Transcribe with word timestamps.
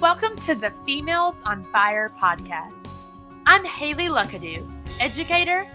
Welcome 0.00 0.34
to 0.36 0.54
the 0.54 0.72
Females 0.86 1.42
on 1.44 1.62
Fire 1.62 2.10
podcast. 2.18 2.86
I'm 3.44 3.62
Haley 3.62 4.08
Luckadoo, 4.08 4.66
educator, 4.98 5.66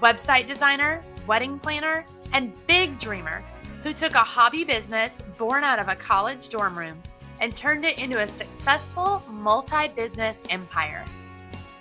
website 0.00 0.46
designer, 0.46 1.02
wedding 1.26 1.58
planner, 1.58 2.06
and 2.32 2.54
big 2.66 2.98
dreamer 2.98 3.44
who 3.82 3.92
took 3.92 4.14
a 4.14 4.20
hobby 4.20 4.64
business 4.64 5.22
born 5.36 5.64
out 5.64 5.78
of 5.78 5.88
a 5.88 5.96
college 5.96 6.48
dorm 6.48 6.78
room 6.78 6.98
and 7.42 7.54
turned 7.54 7.84
it 7.84 7.98
into 7.98 8.22
a 8.22 8.26
successful 8.26 9.22
multi 9.30 9.88
business 9.88 10.42
empire. 10.48 11.04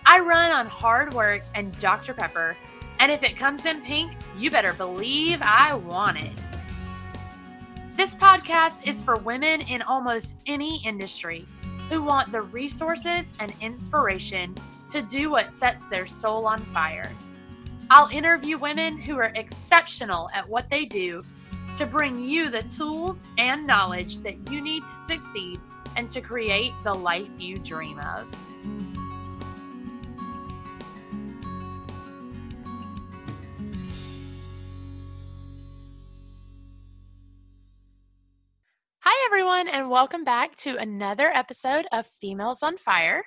I 0.06 0.20
run 0.20 0.52
on 0.52 0.68
hard 0.68 1.14
work 1.14 1.44
and 1.56 1.72
Dr. 1.80 2.14
Pepper, 2.14 2.58
and 3.00 3.14
if 3.14 3.24
it 3.24 3.38
comes 3.38 3.66
in 3.66 3.80
pink, 3.80 4.12
you 4.38 4.52
better 4.52 4.74
believe 4.74 5.40
I 5.42 5.74
want 5.74 6.22
it. 6.22 6.34
This 7.96 8.14
podcast 8.14 8.86
is 8.86 9.02
for 9.02 9.16
women 9.20 9.62
in 9.62 9.82
almost 9.84 10.36
any 10.48 10.86
industry 10.86 11.46
who 11.94 12.02
want 12.02 12.32
the 12.32 12.42
resources 12.42 13.32
and 13.40 13.54
inspiration 13.62 14.56
to 14.90 15.04
do 15.04 15.30
what 15.30 15.54
sets 15.54 15.86
their 15.86 16.08
soul 16.08 16.48
on 16.48 16.58
fire. 16.58 17.12
I'll 17.92 18.08
interview 18.08 18.58
women 18.58 18.98
who 18.98 19.18
are 19.18 19.32
exceptional 19.36 20.28
at 20.34 20.50
what 20.50 20.72
they 20.72 20.86
do 20.86 21.22
to 21.78 21.86
bring 21.86 22.20
you 22.20 22.50
the 22.50 22.64
tools 22.64 23.28
and 23.38 23.68
knowledge 23.68 24.18
that 24.24 24.50
you 24.50 24.60
need 24.60 24.82
to 24.88 24.96
succeed 25.06 25.60
and 25.96 26.10
to 26.10 26.20
create 26.20 26.74
the 26.84 26.94
life 26.94 27.30
you 27.38 27.58
dream 27.58 28.00
of. 28.00 28.26
Everyone, 39.34 39.68
and 39.68 39.90
welcome 39.90 40.24
back 40.24 40.56
to 40.56 40.78
another 40.78 41.32
episode 41.34 41.88
of 41.92 42.06
Females 42.06 42.62
on 42.62 42.78
Fire. 42.78 43.26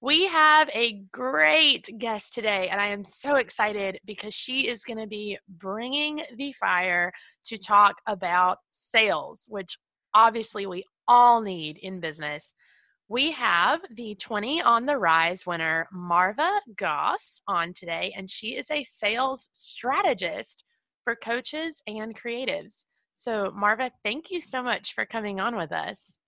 We 0.00 0.26
have 0.28 0.70
a 0.72 1.02
great 1.10 1.90
guest 1.98 2.32
today, 2.32 2.68
and 2.68 2.80
I 2.80 2.86
am 2.86 3.04
so 3.04 3.34
excited 3.34 3.98
because 4.06 4.34
she 4.34 4.68
is 4.68 4.84
going 4.84 5.00
to 5.00 5.08
be 5.08 5.36
bringing 5.48 6.22
the 6.36 6.52
fire 6.52 7.10
to 7.46 7.58
talk 7.58 7.96
about 8.06 8.58
sales, 8.70 9.46
which 9.48 9.78
obviously 10.14 10.64
we 10.64 10.84
all 11.08 11.40
need 11.40 11.76
in 11.78 11.98
business. 11.98 12.52
We 13.08 13.32
have 13.32 13.80
the 13.96 14.14
20 14.14 14.62
on 14.62 14.86
the 14.86 14.96
Rise 14.96 15.44
winner, 15.44 15.88
Marva 15.92 16.60
Goss, 16.76 17.40
on 17.48 17.74
today, 17.74 18.14
and 18.16 18.30
she 18.30 18.50
is 18.50 18.70
a 18.70 18.84
sales 18.84 19.48
strategist 19.50 20.62
for 21.02 21.16
coaches 21.16 21.82
and 21.88 22.16
creatives. 22.16 22.84
So, 23.14 23.50
Marva, 23.54 23.90
thank 24.04 24.30
you 24.30 24.40
so 24.40 24.62
much 24.62 24.94
for 24.94 25.04
coming 25.04 25.40
on 25.40 25.56
with 25.56 25.72
us. 25.72 26.18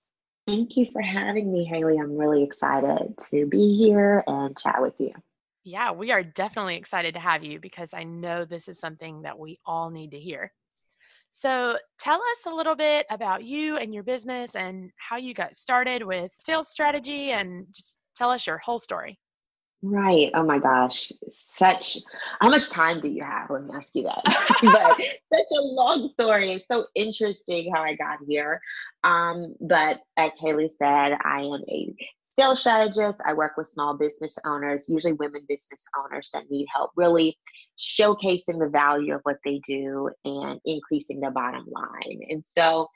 Thank 0.47 0.77
you 0.77 0.87
for 0.93 1.01
having 1.01 1.53
me, 1.53 1.65
Haley. 1.65 1.97
I'm 1.99 2.17
really 2.17 2.43
excited 2.43 3.17
to 3.31 3.47
be 3.47 3.77
here 3.79 4.23
and 4.27 4.57
chat 4.59 4.83
with 4.83 4.95
you. 4.99 5.13
Yeah, 5.65 5.93
we 5.93 6.13
are 6.13 6.23
definitely 6.23 6.77
excited 6.77 7.15
to 7.15 7.21
have 7.21 7.43
you 7.43 7.59
because 7.59 7.95
I 7.95 8.05
know 8.05 8.45
this 8.45 8.69
is 8.69 8.79
something 8.79 9.23
that 9.23 9.39
we 9.39 9.59
all 9.65 9.91
need 9.91 10.11
to 10.11 10.21
hear. 10.21 10.53
So, 11.31 11.79
tell 11.99 12.21
us 12.21 12.47
a 12.47 12.55
little 12.55 12.77
bit 12.77 13.07
about 13.11 13.43
you 13.45 13.77
and 13.79 13.95
your 13.95 14.03
business 14.03 14.55
and 14.55 14.91
how 14.97 15.17
you 15.17 15.33
got 15.33 15.57
started 15.57 16.05
with 16.05 16.33
sales 16.39 16.69
strategy 16.69 17.31
and 17.31 17.67
just 17.73 17.99
tell 18.15 18.31
us 18.31 18.47
your 18.47 18.59
whole 18.59 18.79
story. 18.79 19.19
Right. 19.87 20.31
Oh 20.33 20.43
my 20.43 20.59
gosh. 20.59 21.13
Such, 21.29 21.99
how 22.41 22.49
much 22.49 22.71
time 22.71 23.03
do 23.03 23.09
you 23.09 23.23
have? 23.23 23.51
Let 23.51 23.65
me 23.65 23.75
ask 23.75 23.95
you 23.95 24.05
that. 24.05 24.23
but 24.63 24.97
such 25.33 25.59
a 25.59 25.61
long 25.61 26.09
story. 26.09 26.53
It's 26.53 26.67
so 26.67 26.87
interesting 26.95 27.71
how 27.71 27.83
I 27.83 27.95
got 27.95 28.21
here. 28.27 28.63
Um, 29.03 29.55
but 29.61 29.99
as 30.17 30.33
Haley 30.41 30.69
said, 30.69 31.19
I 31.23 31.41
am 31.41 31.61
a 31.69 31.95
sales 32.35 32.61
strategist. 32.61 33.21
I 33.27 33.35
work 33.35 33.59
with 33.59 33.69
small 33.69 33.93
business 33.93 34.39
owners, 34.47 34.89
usually 34.89 35.13
women 35.13 35.43
business 35.47 35.87
owners 35.99 36.31
that 36.33 36.51
need 36.51 36.67
help 36.75 36.93
really 36.97 37.37
showcasing 37.79 38.59
the 38.59 38.71
value 38.73 39.15
of 39.15 39.21
what 39.25 39.37
they 39.45 39.61
do 39.67 40.09
and 40.25 40.61
increasing 40.65 41.21
their 41.21 41.31
bottom 41.31 41.67
line. 41.67 42.21
And 42.31 42.43
so 42.43 42.89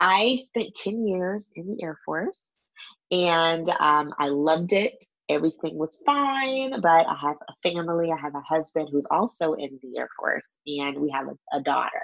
I 0.00 0.38
spent 0.42 0.74
10 0.74 1.06
years 1.06 1.50
in 1.56 1.66
the 1.66 1.82
Air 1.82 1.98
Force 2.04 2.42
and 3.10 3.70
um, 3.70 4.12
I 4.18 4.28
loved 4.28 4.74
it 4.74 5.02
everything 5.28 5.76
was 5.76 6.00
fine, 6.04 6.80
but 6.80 7.06
I 7.06 7.16
have 7.20 7.36
a 7.48 7.68
family. 7.68 8.10
I 8.12 8.20
have 8.20 8.34
a 8.34 8.40
husband 8.40 8.88
who's 8.90 9.06
also 9.10 9.54
in 9.54 9.78
the 9.82 9.98
Air 9.98 10.08
Force, 10.18 10.54
and 10.66 10.98
we 10.98 11.10
have 11.10 11.26
a, 11.28 11.56
a 11.56 11.62
daughter. 11.62 12.02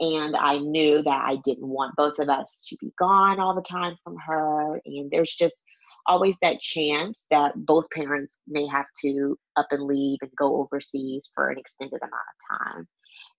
And 0.00 0.36
I 0.36 0.58
knew 0.58 1.02
that 1.02 1.24
I 1.24 1.36
didn't 1.44 1.66
want 1.66 1.96
both 1.96 2.18
of 2.18 2.28
us 2.28 2.66
to 2.68 2.76
be 2.80 2.92
gone 2.98 3.40
all 3.40 3.54
the 3.54 3.62
time 3.62 3.96
from 4.04 4.16
her. 4.26 4.80
And 4.86 5.10
there's 5.10 5.34
just 5.34 5.64
always 6.06 6.38
that 6.40 6.60
chance 6.60 7.26
that 7.30 7.52
both 7.56 7.90
parents 7.90 8.38
may 8.46 8.66
have 8.66 8.86
to 9.02 9.36
up 9.56 9.66
and 9.72 9.82
leave 9.82 10.18
and 10.22 10.30
go 10.38 10.56
overseas 10.56 11.30
for 11.34 11.50
an 11.50 11.58
extended 11.58 12.00
amount 12.00 12.12
of 12.14 12.58
time. 12.58 12.88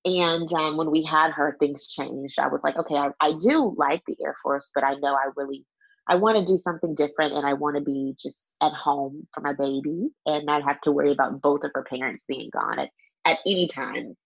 And 0.06 0.53
um, 0.53 0.78
when 0.78 0.92
we 0.92 1.03
had 1.03 1.31
her, 1.31 1.56
things 1.59 1.88
changed. 1.88 2.40
I 2.40 2.48
was 2.48 2.64
like, 2.64 2.78
okay, 2.78 2.96
I, 2.96 3.09
I 3.22 3.34
do 3.40 3.74
like 3.78 4.02
the 4.06 4.18
Air 4.24 4.36
Force, 4.44 4.69
but 4.75 4.84
I 4.84 4.96
know 4.96 5.14
I 5.16 5.30
really 5.36 5.66
I 6.09 6.16
want 6.16 6.38
to 6.38 6.52
do 6.52 6.58
something 6.58 6.96
different 6.96 7.34
and 7.34 7.46
I 7.46 7.53
want 7.53 7.75
to 7.75 7.81
be 7.81 8.16
just 8.20 8.53
at 8.62 8.74
home 8.74 9.28
for 9.34 9.42
my 9.42 9.53
baby 9.53 10.09
and 10.25 10.46
not 10.46 10.64
have 10.64 10.81
to 10.81 10.92
worry 10.92 11.12
about 11.12 11.42
both 11.42 11.64
of 11.64 11.72
her 11.75 11.84
parents 11.84 12.25
being 12.28 12.50
gone 12.52 12.80
at, 12.80 12.90
at 13.25 13.38
any 13.46 13.68
time. 13.68 14.18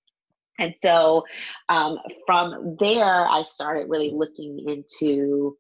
And 0.60 0.74
so 0.78 1.26
um, 1.68 1.98
from 2.26 2.78
there, 2.80 3.28
I 3.28 3.42
started 3.42 3.90
really 3.90 4.12
looking 4.12 4.64
into 4.68 5.58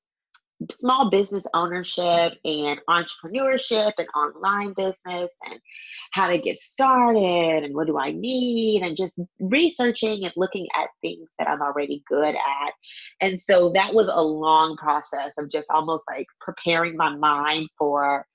small 0.72 1.10
business 1.10 1.46
ownership 1.54 2.34
and 2.46 2.80
entrepreneurship 2.90 3.94
and 3.98 4.08
online 4.16 4.74
business 4.74 5.30
and 5.46 5.60
how 6.12 6.30
to 6.30 6.38
get 6.38 6.58
started 6.58 7.64
and 7.64 7.76
what 7.76 7.88
do 7.88 7.98
I 7.98 8.12
need 8.12 8.84
and 8.84 8.96
just 8.96 9.20
researching 9.40 10.24
and 10.24 10.34
looking 10.36 10.68
at 10.76 10.90
things 11.02 11.30
that 11.38 11.48
I'm 11.48 11.62
already 11.62 12.04
good 12.08 12.36
at. 12.36 12.74
And 13.22 13.40
so 13.40 13.72
that 13.72 13.94
was 13.94 14.08
a 14.08 14.22
long 14.22 14.78
process 14.78 15.38
of 15.38 15.52
just 15.52 15.70
almost 15.70 16.06
like 16.10 16.28
preparing 16.40 16.96
my 16.96 17.16
mind 17.16 17.70
for 17.78 18.26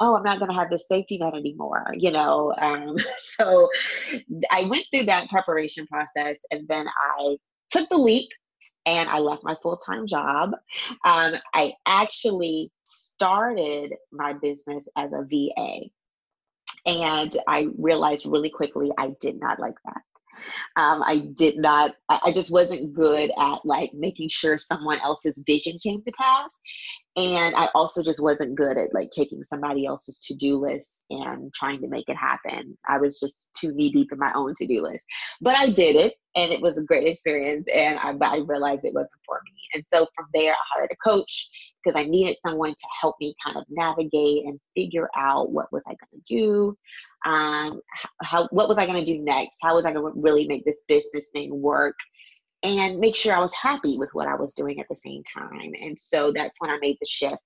oh 0.00 0.16
i'm 0.16 0.22
not 0.22 0.38
going 0.38 0.50
to 0.50 0.56
have 0.56 0.70
this 0.70 0.88
safety 0.88 1.18
net 1.18 1.34
anymore 1.34 1.84
you 1.92 2.10
know 2.10 2.54
um, 2.58 2.96
so 3.18 3.68
i 4.50 4.64
went 4.64 4.84
through 4.92 5.04
that 5.04 5.28
preparation 5.28 5.86
process 5.86 6.40
and 6.50 6.66
then 6.68 6.86
i 7.18 7.36
took 7.70 7.88
the 7.90 7.98
leap 7.98 8.28
and 8.86 9.08
I 9.08 9.18
left 9.18 9.44
my 9.44 9.56
full 9.62 9.76
time 9.76 10.06
job. 10.06 10.52
Um, 11.04 11.34
I 11.54 11.72
actually 11.86 12.72
started 12.84 13.94
my 14.12 14.32
business 14.32 14.88
as 14.96 15.12
a 15.12 15.24
VA. 15.24 15.90
And 16.86 17.36
I 17.46 17.68
realized 17.78 18.26
really 18.26 18.48
quickly 18.48 18.90
I 18.98 19.12
did 19.20 19.38
not 19.38 19.60
like 19.60 19.74
that. 19.84 20.02
Um, 20.76 21.02
I 21.02 21.28
did 21.34 21.58
not, 21.58 21.94
I 22.08 22.32
just 22.32 22.50
wasn't 22.50 22.94
good 22.94 23.30
at 23.38 23.58
like 23.64 23.92
making 23.92 24.30
sure 24.30 24.56
someone 24.56 24.98
else's 25.00 25.42
vision 25.46 25.78
came 25.82 26.02
to 26.02 26.12
pass. 26.12 26.48
And 27.20 27.54
I 27.54 27.68
also 27.74 28.02
just 28.02 28.22
wasn't 28.22 28.54
good 28.54 28.78
at 28.78 28.94
like 28.94 29.10
taking 29.10 29.42
somebody 29.42 29.84
else's 29.84 30.20
to 30.20 30.34
do 30.34 30.58
list 30.58 31.04
and 31.10 31.52
trying 31.52 31.82
to 31.82 31.88
make 31.88 32.08
it 32.08 32.16
happen. 32.16 32.78
I 32.88 32.96
was 32.96 33.20
just 33.20 33.50
too 33.54 33.74
knee 33.74 33.90
deep 33.90 34.08
in 34.10 34.18
my 34.18 34.32
own 34.34 34.54
to 34.54 34.66
do 34.66 34.82
list. 34.82 35.04
But 35.42 35.54
I 35.54 35.70
did 35.70 35.96
it 35.96 36.14
and 36.34 36.50
it 36.50 36.62
was 36.62 36.78
a 36.78 36.82
great 36.82 37.06
experience. 37.06 37.68
And 37.68 37.98
I, 37.98 38.14
I 38.24 38.38
realized 38.38 38.86
it 38.86 38.94
wasn't 38.94 39.20
for 39.26 39.38
me. 39.44 39.52
And 39.74 39.84
so 39.86 40.06
from 40.16 40.28
there, 40.32 40.52
I 40.52 40.56
hired 40.74 40.90
a 40.92 41.08
coach 41.08 41.50
because 41.84 42.00
I 42.00 42.08
needed 42.08 42.36
someone 42.42 42.70
to 42.70 42.86
help 42.98 43.16
me 43.20 43.34
kind 43.44 43.58
of 43.58 43.64
navigate 43.68 44.46
and 44.46 44.58
figure 44.74 45.10
out 45.14 45.50
what 45.50 45.70
was 45.72 45.84
I 45.86 45.90
going 45.90 46.22
to 46.24 46.34
do, 46.34 46.78
um, 47.26 47.82
how 48.22 48.48
what 48.50 48.68
was 48.68 48.78
I 48.78 48.86
going 48.86 49.04
to 49.04 49.12
do 49.12 49.20
next, 49.22 49.58
how 49.60 49.74
was 49.74 49.84
I 49.84 49.92
going 49.92 50.14
to 50.14 50.20
really 50.20 50.46
make 50.46 50.64
this 50.64 50.82
business 50.88 51.28
thing 51.34 51.60
work, 51.60 51.96
and 52.62 52.98
make 52.98 53.16
sure 53.16 53.34
I 53.34 53.40
was 53.40 53.54
happy 53.54 53.98
with 53.98 54.10
what 54.12 54.28
I 54.28 54.34
was 54.34 54.54
doing 54.54 54.80
at 54.80 54.86
the 54.88 54.94
same 54.94 55.22
time. 55.36 55.72
And 55.80 55.98
so 55.98 56.32
that's 56.32 56.56
when 56.58 56.70
I 56.70 56.78
made 56.78 56.98
the 57.00 57.06
shift 57.06 57.42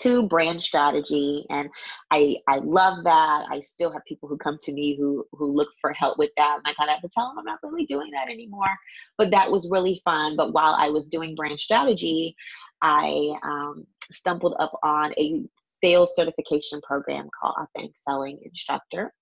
to 0.00 0.26
brand 0.28 0.62
strategy 0.62 1.44
and 1.50 1.68
I 2.10 2.36
I 2.48 2.58
love 2.58 3.04
that. 3.04 3.44
I 3.50 3.60
still 3.60 3.92
have 3.92 4.02
people 4.08 4.28
who 4.28 4.38
come 4.38 4.56
to 4.62 4.72
me 4.72 4.96
who 4.96 5.24
who 5.32 5.52
look 5.52 5.68
for 5.80 5.92
help 5.92 6.18
with 6.18 6.30
that 6.36 6.56
and 6.56 6.66
I 6.66 6.74
kind 6.74 6.88
of 6.88 6.94
have 6.94 7.02
to 7.02 7.08
tell 7.14 7.28
them 7.28 7.38
I'm 7.38 7.44
not 7.44 7.58
really 7.62 7.86
doing 7.86 8.10
that 8.12 8.30
anymore. 8.30 8.74
But 9.18 9.30
that 9.30 9.50
was 9.50 9.70
really 9.70 10.00
fun. 10.04 10.36
But 10.36 10.52
while 10.52 10.74
I 10.74 10.88
was 10.88 11.08
doing 11.08 11.34
brand 11.34 11.60
strategy, 11.60 12.34
I 12.82 13.34
um, 13.42 13.86
stumbled 14.10 14.56
up 14.58 14.72
on 14.82 15.12
a 15.18 15.44
sales 15.82 16.14
certification 16.14 16.80
program 16.82 17.28
called 17.40 17.56
Authentic 17.58 17.96
Selling 18.06 18.38
Instructor. 18.42 19.12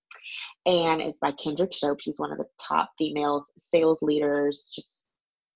And 0.67 1.01
it's 1.01 1.19
by 1.19 1.33
Kendrick 1.33 1.73
Shope. 1.73 2.01
She's 2.01 2.19
one 2.19 2.33
of 2.33 2.39
the 2.39 2.47
top 2.61 2.91
female 2.99 3.45
sales 3.57 4.03
leaders, 4.03 4.71
just 4.75 5.09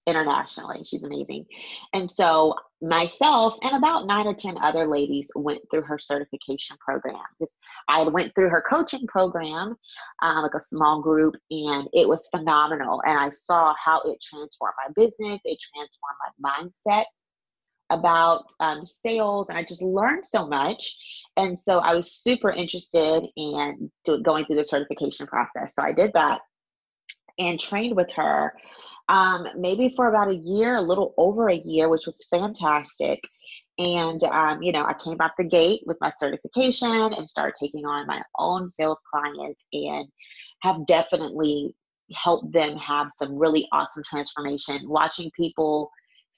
internationally. 0.07 0.85
She's 0.85 1.05
amazing. 1.05 1.47
And 1.93 2.11
so 2.11 2.55
myself 2.81 3.55
and 3.63 3.77
about 3.77 4.07
nine 4.07 4.27
or 4.27 4.35
10 4.35 4.59
other 4.63 4.87
ladies 4.87 5.31
went 5.37 5.61
through 5.71 5.83
her 5.83 5.99
certification 5.99 6.77
program 6.85 7.21
because 7.39 7.55
I 7.89 8.03
went 8.05 8.35
through 8.35 8.49
her 8.49 8.65
coaching 8.69 9.07
program, 9.07 9.77
um, 10.23 10.43
like 10.43 10.55
a 10.55 10.61
small 10.61 11.01
group, 11.01 11.37
and 11.51 11.89
it 11.93 12.09
was 12.09 12.29
phenomenal. 12.29 13.03
And 13.07 13.19
I 13.19 13.29
saw 13.29 13.75
how 13.83 14.01
it 14.03 14.19
transformed 14.23 14.75
my 14.87 14.93
business, 14.95 15.41
it 15.45 15.59
transformed 15.61 16.19
my 16.41 16.63
mindset 16.89 17.05
about 17.93 18.45
um, 18.61 18.85
sales 18.85 19.49
and 19.49 19.59
I 19.59 19.65
just 19.65 19.83
learned 19.83 20.25
so 20.25 20.47
much. 20.47 20.97
And 21.37 21.61
so 21.61 21.79
I 21.79 21.95
was 21.95 22.21
super 22.23 22.51
interested 22.51 23.27
in 23.37 23.91
do, 24.05 24.21
going 24.23 24.45
through 24.45 24.57
the 24.57 24.65
certification 24.65 25.27
process. 25.27 25.75
So 25.75 25.83
I 25.83 25.93
did 25.93 26.13
that 26.15 26.41
and 27.39 27.59
trained 27.59 27.97
with 27.97 28.09
her 28.17 28.53
um, 29.09 29.47
maybe 29.57 29.93
for 29.97 30.09
about 30.09 30.29
a 30.29 30.37
year, 30.37 30.77
a 30.77 30.83
little 30.83 31.15
over 31.19 31.49
a 31.49 31.57
year, 31.57 31.89
which 31.89 32.07
was 32.07 32.27
fantastic. 32.31 33.21
And, 33.79 34.23
um, 34.25 34.63
you 34.63 34.73
know, 34.73 34.85
I 34.85 34.95
came 34.95 35.17
out 35.21 35.33
the 35.37 35.45
gate 35.45 35.83
with 35.87 35.97
my 36.01 36.11
certification 36.11 36.91
and 36.91 37.29
started 37.29 37.55
taking 37.59 37.85
on 37.85 38.07
my 38.07 38.23
own 38.39 38.69
sales 38.69 39.01
clients 39.11 39.61
and 39.73 40.07
have 40.61 40.87
definitely 40.87 41.75
helped 42.15 42.53
them 42.53 42.77
have 42.77 43.11
some 43.11 43.37
really 43.37 43.67
awesome 43.73 44.03
transformation. 44.05 44.89
Watching 44.89 45.31
people 45.37 45.91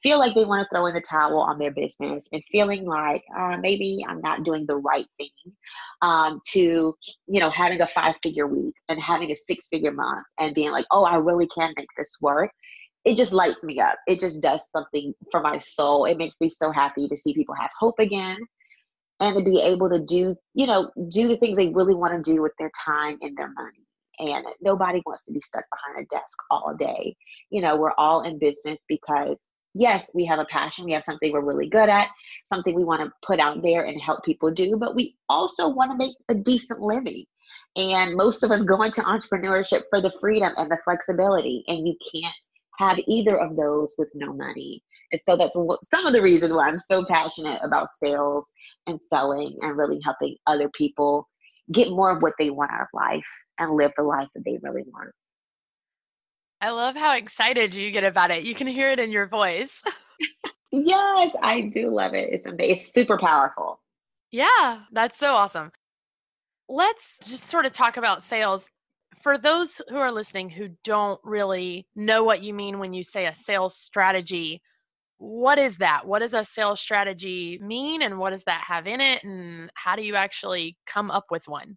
feel 0.05 0.19
like 0.19 0.35
they 0.35 0.45
want 0.45 0.63
to 0.63 0.69
throw 0.69 0.85
in 0.87 0.95
the 0.95 1.01
towel 1.01 1.41
on 1.41 1.59
their 1.59 1.71
business 1.71 2.29
and 2.31 2.43
feeling 2.53 2.85
like 2.85 3.25
uh, 3.37 3.57
maybe 3.57 4.05
I'm 4.07 4.21
not 4.21 4.45
doing 4.45 4.67
the 4.67 4.77
right 4.77 5.07
thing 5.17 5.31
um, 6.03 6.41
to, 6.53 6.61
you 6.61 7.41
know, 7.41 7.49
having 7.49 7.81
a 7.81 7.87
five 7.87 8.15
figure 8.23 8.47
week 8.47 8.75
and 8.91 9.01
having 9.01 9.33
a 9.33 9.37
six 9.37 9.67
figure 9.69 9.93
month 9.93 10.27
and 10.39 10.55
being 10.55 10.71
like, 10.71 10.85
oh, 10.93 11.05
I 11.05 11.17
really 11.17 11.49
can 11.49 11.73
make 11.75 11.89
this 11.97 12.19
work. 12.21 12.51
It 13.07 13.17
just 13.17 13.33
lights 13.33 13.65
me 13.65 13.81
up. 13.81 13.97
It 14.07 14.21
just 14.21 14.43
does 14.43 14.63
something 14.71 15.15
for 15.31 15.41
my 15.41 15.59
soul. 15.59 16.05
It 16.05 16.19
makes 16.19 16.37
me 16.39 16.51
so 16.51 16.71
happy 16.71 17.09
to 17.09 17.17
see 17.17 17.33
people 17.33 17.55
have 17.55 17.71
hope 17.81 17.99
again 17.99 18.39
and 19.21 19.37
to 19.37 19.43
be 19.43 19.63
able 19.63 19.89
to 19.89 20.01
do, 20.01 20.37
you 20.53 20.67
know, 20.67 20.91
do 21.09 21.29
the 21.29 21.37
things 21.39 21.57
they 21.57 21.69
really 21.69 21.95
want 21.95 22.23
to 22.23 22.31
do 22.31 22.43
with 22.43 22.53
their 22.59 22.71
time 22.85 23.17
and 23.23 23.35
their 23.39 23.51
money 23.53 23.85
and 24.19 24.47
nobody 24.61 25.03
wants 25.07 25.25
to 25.25 25.33
be 25.33 25.41
stuck 25.41 25.65
behind 25.71 26.07
a 26.07 26.15
desk 26.15 26.37
all 26.51 26.75
day. 26.79 27.17
You 27.51 27.63
know, 27.63 27.77
we're 27.77 27.95
all 27.99 28.23
in 28.23 28.39
business 28.39 28.79
because 28.89 29.51
yes, 29.75 30.11
we 30.15 30.25
have 30.25 30.39
a 30.39 30.47
passion, 30.47 30.85
we 30.85 30.93
have 30.93 31.05
something 31.05 31.33
we're 31.33 31.41
really 31.41 31.69
good 31.69 31.89
at, 31.89 32.09
something 32.45 32.75
we 32.75 32.85
want 32.85 33.03
to 33.03 33.13
put 33.27 33.41
out 33.41 33.63
there 33.63 33.85
and 33.85 34.01
help 34.01 34.25
people 34.25 34.51
do, 34.51 34.77
but 34.79 34.95
we 34.95 35.17
also 35.29 35.69
want 35.69 35.91
to 35.91 35.97
make 35.97 36.15
a 36.29 36.35
decent 36.35 36.81
living. 36.81 37.25
And 37.77 38.15
most 38.15 38.43
of 38.43 38.51
us 38.51 38.63
go 38.63 38.83
into 38.83 39.03
entrepreneurship 39.03 39.83
for 39.91 40.01
the 40.01 40.13
freedom 40.21 40.53
and 40.57 40.71
the 40.71 40.79
flexibility, 40.85 41.65
and 41.67 41.87
you 41.87 41.97
can't 42.13 42.35
have 42.79 42.99
either 43.07 43.39
of 43.39 43.57
those 43.57 43.95
with 43.99 44.09
no 44.15 44.33
money. 44.33 44.83
And 45.13 45.21
so 45.21 45.37
that's 45.37 45.57
some 45.85 46.07
of 46.07 46.13
the 46.13 46.23
reasons 46.23 46.53
why 46.53 46.69
I'm 46.69 46.79
so 46.79 47.05
passionate 47.07 47.61
about 47.63 47.89
sales 47.91 48.49
and 48.87 49.01
selling 49.01 49.57
and 49.61 49.77
really 49.77 50.01
helping 50.05 50.37
other 50.47 50.69
people 50.71 51.29
get 51.73 51.91
more 51.91 52.11
of 52.11 52.23
what 52.23 52.35
they 52.39 52.51
want 52.51 52.73
out 52.73 52.83
of 52.83 52.89
life 52.93 53.25
and 53.59 53.77
live 53.77 53.93
the 53.97 54.03
life 54.03 54.29
that 54.35 54.45
they 54.45 54.59
really 54.63 54.83
want. 54.87 55.11
I 56.65 56.71
love 56.71 56.97
how 56.97 57.15
excited 57.15 57.75
you 57.75 57.91
get 57.91 58.05
about 58.05 58.31
it. 58.31 58.45
You 58.45 58.55
can 58.55 58.67
hear 58.67 58.91
it 58.91 58.99
in 58.99 59.11
your 59.11 59.27
voice. 59.27 59.83
yes, 60.73 61.37
I 61.43 61.61
do 61.61 61.91
love 61.91 62.15
it. 62.15 62.33
It's 62.33 62.47
amazing. 62.47 62.77
It's 62.77 62.91
super 62.91 63.19
powerful. 63.19 63.83
Yeah, 64.31 64.79
that's 64.91 65.19
so 65.19 65.35
awesome. 65.35 65.73
Let's 66.71 67.19
just 67.23 67.45
sort 67.45 67.67
of 67.67 67.75
talk 67.75 67.99
about 67.99 68.23
sales. 68.23 68.71
For 69.15 69.37
those 69.37 69.83
who 69.91 69.99
are 69.99 70.11
listening 70.11 70.49
who 70.49 70.71
don't 70.85 71.21
really 71.23 71.87
know 71.95 72.25
what 72.25 72.43
you 72.43 72.55
mean 72.55 72.79
when 72.79 72.95
you 72.95 73.05
say 73.05 73.27
a 73.27 73.35
sales 73.35 73.77
strategy, 73.77 74.63
what 75.19 75.59
is 75.59 75.77
that? 75.77 76.07
What 76.07 76.21
does 76.21 76.33
a 76.33 76.45
sales 76.45 76.81
strategy 76.81 77.59
mean 77.61 78.01
and 78.01 78.19
what 78.19 78.31
does 78.31 78.45
that 78.45 78.65
have 78.69 78.87
in 78.87 79.03
it 79.03 79.23
and 79.23 79.71
how 79.75 79.97
do 79.97 80.03
you 80.03 80.15
actually 80.15 80.79
come 80.87 81.11
up 81.11 81.27
with 81.31 81.47
one? 81.47 81.77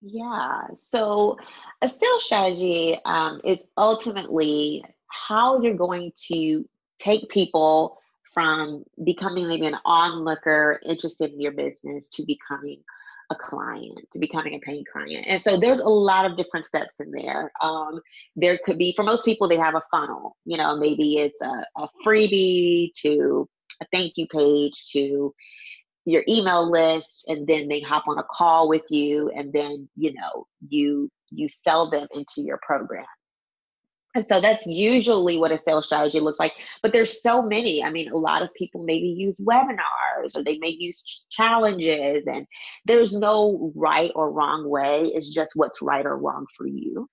Yeah. 0.00 0.62
So 0.74 1.36
a 1.82 1.88
sales 1.88 2.24
strategy 2.24 2.98
um, 3.04 3.40
is 3.44 3.66
ultimately 3.76 4.84
how 5.08 5.60
you're 5.60 5.74
going 5.74 6.12
to 6.28 6.68
take 6.98 7.28
people 7.28 7.98
from 8.32 8.84
becoming 9.04 9.48
maybe 9.48 9.66
an 9.66 9.78
onlooker 9.84 10.80
interested 10.84 11.32
in 11.32 11.40
your 11.40 11.52
business 11.52 12.08
to 12.10 12.24
becoming 12.24 12.82
a 13.30 13.34
client, 13.34 13.98
to 14.12 14.18
becoming 14.18 14.54
a 14.54 14.58
paying 14.60 14.84
client. 14.90 15.24
And 15.26 15.42
so 15.42 15.56
there's 15.56 15.80
a 15.80 15.88
lot 15.88 16.24
of 16.24 16.36
different 16.36 16.64
steps 16.64 16.94
in 17.00 17.10
there. 17.10 17.50
Um, 17.60 18.00
there 18.36 18.58
could 18.64 18.78
be, 18.78 18.92
for 18.94 19.02
most 19.02 19.24
people, 19.24 19.48
they 19.48 19.58
have 19.58 19.74
a 19.74 19.82
funnel. 19.90 20.36
You 20.44 20.56
know, 20.56 20.76
maybe 20.76 21.18
it's 21.18 21.42
a, 21.42 21.64
a 21.76 21.88
freebie 22.06 22.92
to 23.02 23.48
a 23.82 23.86
thank 23.92 24.14
you 24.16 24.26
page 24.28 24.90
to 24.92 25.34
your 26.08 26.24
email 26.28 26.70
list 26.70 27.28
and 27.28 27.46
then 27.46 27.68
they 27.68 27.80
hop 27.80 28.04
on 28.08 28.18
a 28.18 28.24
call 28.30 28.68
with 28.68 28.84
you 28.88 29.30
and 29.36 29.52
then 29.52 29.88
you 29.96 30.12
know 30.14 30.46
you 30.68 31.10
you 31.30 31.48
sell 31.48 31.90
them 31.90 32.06
into 32.12 32.40
your 32.40 32.58
program. 32.62 33.04
And 34.14 34.26
so 34.26 34.40
that's 34.40 34.66
usually 34.66 35.36
what 35.36 35.52
a 35.52 35.58
sales 35.58 35.84
strategy 35.84 36.18
looks 36.18 36.38
like 36.40 36.54
but 36.82 36.92
there's 36.92 37.22
so 37.22 37.42
many. 37.42 37.84
I 37.84 37.90
mean 37.90 38.10
a 38.10 38.16
lot 38.16 38.42
of 38.42 38.52
people 38.54 38.84
maybe 38.84 39.06
use 39.06 39.38
webinars 39.38 40.34
or 40.34 40.42
they 40.42 40.58
may 40.58 40.70
use 40.70 41.24
challenges 41.30 42.26
and 42.26 42.46
there's 42.86 43.16
no 43.16 43.70
right 43.76 44.10
or 44.14 44.32
wrong 44.32 44.68
way. 44.68 45.02
It's 45.14 45.28
just 45.28 45.52
what's 45.56 45.82
right 45.82 46.06
or 46.06 46.16
wrong 46.16 46.46
for 46.56 46.66
you 46.66 47.08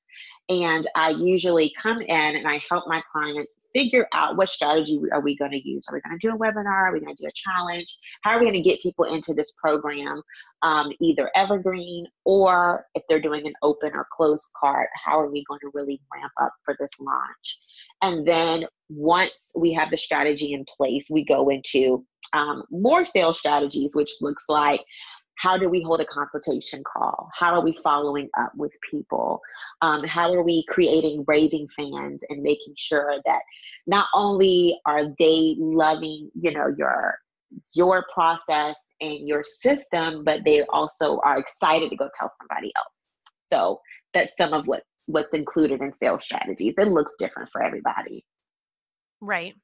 and 0.50 0.88
I 0.96 1.10
usually 1.10 1.74
come 1.82 2.02
in 2.02 2.36
and 2.36 2.48
I 2.48 2.62
help 2.70 2.86
my 2.88 3.02
clients 3.12 3.60
figure 3.74 4.08
out 4.14 4.38
what 4.38 4.50
strategy 4.50 5.00
are 5.12 5.22
we 5.22 5.36
going 5.36 5.52
to 5.52 5.68
use. 5.68 5.86
Are 5.90 5.96
we 5.96 6.02
going 6.02 6.20
to 6.20 6.28
do 6.28 6.34
a 6.34 6.38
webinar? 6.38 6.68
Are 6.68 6.94
we 6.94 7.00
going 7.00 7.16
to 7.16 7.24
do 7.24 7.28
a 7.28 7.32
challenge? 7.34 7.98
How 8.22 8.32
are 8.32 8.40
we 8.40 8.46
going 8.46 8.62
to 8.62 8.70
get 8.70 8.82
people 8.82 9.06
into 9.06 9.34
this 9.34 9.54
program, 9.54 10.22
um, 10.62 10.92
either 11.02 11.32
evergreen 11.36 12.06
or 12.26 12.86
if 12.94 13.04
they're 13.10 13.20
doing 13.20 13.48
an 13.48 13.54
open 13.64 13.92
or 13.94 14.08
closed 14.16 14.50
cart, 14.60 14.90
how 15.04 15.20
are 15.20 15.32
we 15.32 15.44
going 15.46 15.60
to 15.62 15.72
really 15.74 16.00
ramp 16.14 16.32
up 16.42 16.54
for 16.64 16.76
this 16.80 16.92
launch? 17.00 17.60
And 18.02 18.28
then 18.28 18.66
once 18.90 19.52
we 19.56 19.74
have 19.74 19.90
the 19.90 19.98
strategy 19.98 20.54
in 20.54 20.64
place, 20.78 21.08
we 21.10 21.26
go 21.26 21.50
into 21.50 22.06
um, 22.34 22.64
more 22.70 23.06
sales 23.06 23.40
strategies, 23.40 23.96
which 23.96 24.12
looks 24.22 24.46
like 24.50 24.84
how 25.38 25.58
do 25.58 25.70
we 25.70 25.82
hold 25.82 26.02
a 26.02 26.06
consultation 26.06 26.84
call? 26.84 27.30
How 27.34 27.54
are 27.54 27.62
we 27.62 27.74
following 27.84 28.30
up 28.40 28.54
with 28.56 28.72
people? 28.90 29.42
Um, 29.82 30.00
how 30.06 30.34
are 30.34 30.44
we 30.44 30.64
creating 30.68 31.24
raving 31.28 31.68
fans 31.76 32.22
and 32.30 32.42
making 32.42 32.74
sure 32.78 33.18
that 33.26 33.42
not 33.88 34.08
only 34.14 34.80
are 34.86 35.14
they 35.20 35.56
loving 35.58 36.32
you 36.40 36.52
know 36.52 36.74
your 36.78 37.20
your 37.74 38.06
process 38.14 38.94
and 39.02 39.28
your 39.28 39.44
system 39.44 40.24
but 40.24 40.44
they 40.44 40.64
also 40.64 41.20
are 41.24 41.38
excited 41.38 41.90
to 41.90 41.96
go 41.96 42.10
tell 42.18 42.32
somebody 42.40 42.72
else. 42.76 42.96
So 43.52 43.80
that's 44.14 44.36
some 44.38 44.54
of 44.54 44.68
what 44.68 44.84
what's 45.08 45.34
included 45.34 45.82
in 45.82 45.94
sales 45.94 46.24
strategies. 46.24 46.74
It 46.78 46.88
looks 46.88 47.16
different 47.20 47.50
for 47.52 47.62
everybody. 47.62 48.26
Right 49.22 49.56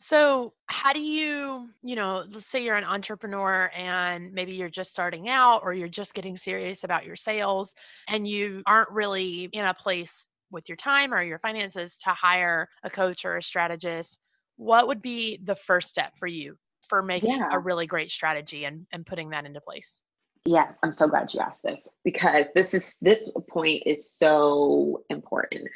so, 0.00 0.52
how 0.66 0.92
do 0.92 1.00
you, 1.00 1.68
you 1.82 1.96
know, 1.96 2.24
let's 2.30 2.46
say 2.46 2.64
you're 2.64 2.76
an 2.76 2.84
entrepreneur 2.84 3.68
and 3.76 4.32
maybe 4.32 4.52
you're 4.52 4.68
just 4.68 4.92
starting 4.92 5.28
out 5.28 5.62
or 5.64 5.74
you're 5.74 5.88
just 5.88 6.14
getting 6.14 6.36
serious 6.36 6.84
about 6.84 7.04
your 7.04 7.16
sales 7.16 7.74
and 8.06 8.26
you 8.26 8.62
aren't 8.64 8.90
really 8.90 9.48
in 9.52 9.64
a 9.64 9.74
place 9.74 10.28
with 10.52 10.68
your 10.68 10.76
time 10.76 11.12
or 11.12 11.22
your 11.22 11.38
finances 11.38 11.98
to 11.98 12.10
hire 12.10 12.68
a 12.84 12.90
coach 12.90 13.24
or 13.24 13.36
a 13.36 13.42
strategist. 13.42 14.18
What 14.56 14.86
would 14.86 15.02
be 15.02 15.40
the 15.42 15.56
first 15.56 15.88
step 15.88 16.12
for 16.16 16.28
you 16.28 16.56
for 16.86 17.02
making 17.02 17.36
yeah. 17.36 17.48
a 17.50 17.58
really 17.58 17.86
great 17.86 18.12
strategy 18.12 18.66
and, 18.66 18.86
and 18.92 19.04
putting 19.04 19.30
that 19.30 19.46
into 19.46 19.60
place? 19.60 20.04
Yes, 20.46 20.78
I'm 20.82 20.92
so 20.92 21.08
glad 21.08 21.34
you 21.34 21.40
asked 21.40 21.64
this 21.64 21.88
because 22.04 22.46
this 22.54 22.72
is 22.72 22.98
this 23.02 23.30
point 23.50 23.82
is 23.84 24.10
so 24.10 25.02
important. 25.10 25.68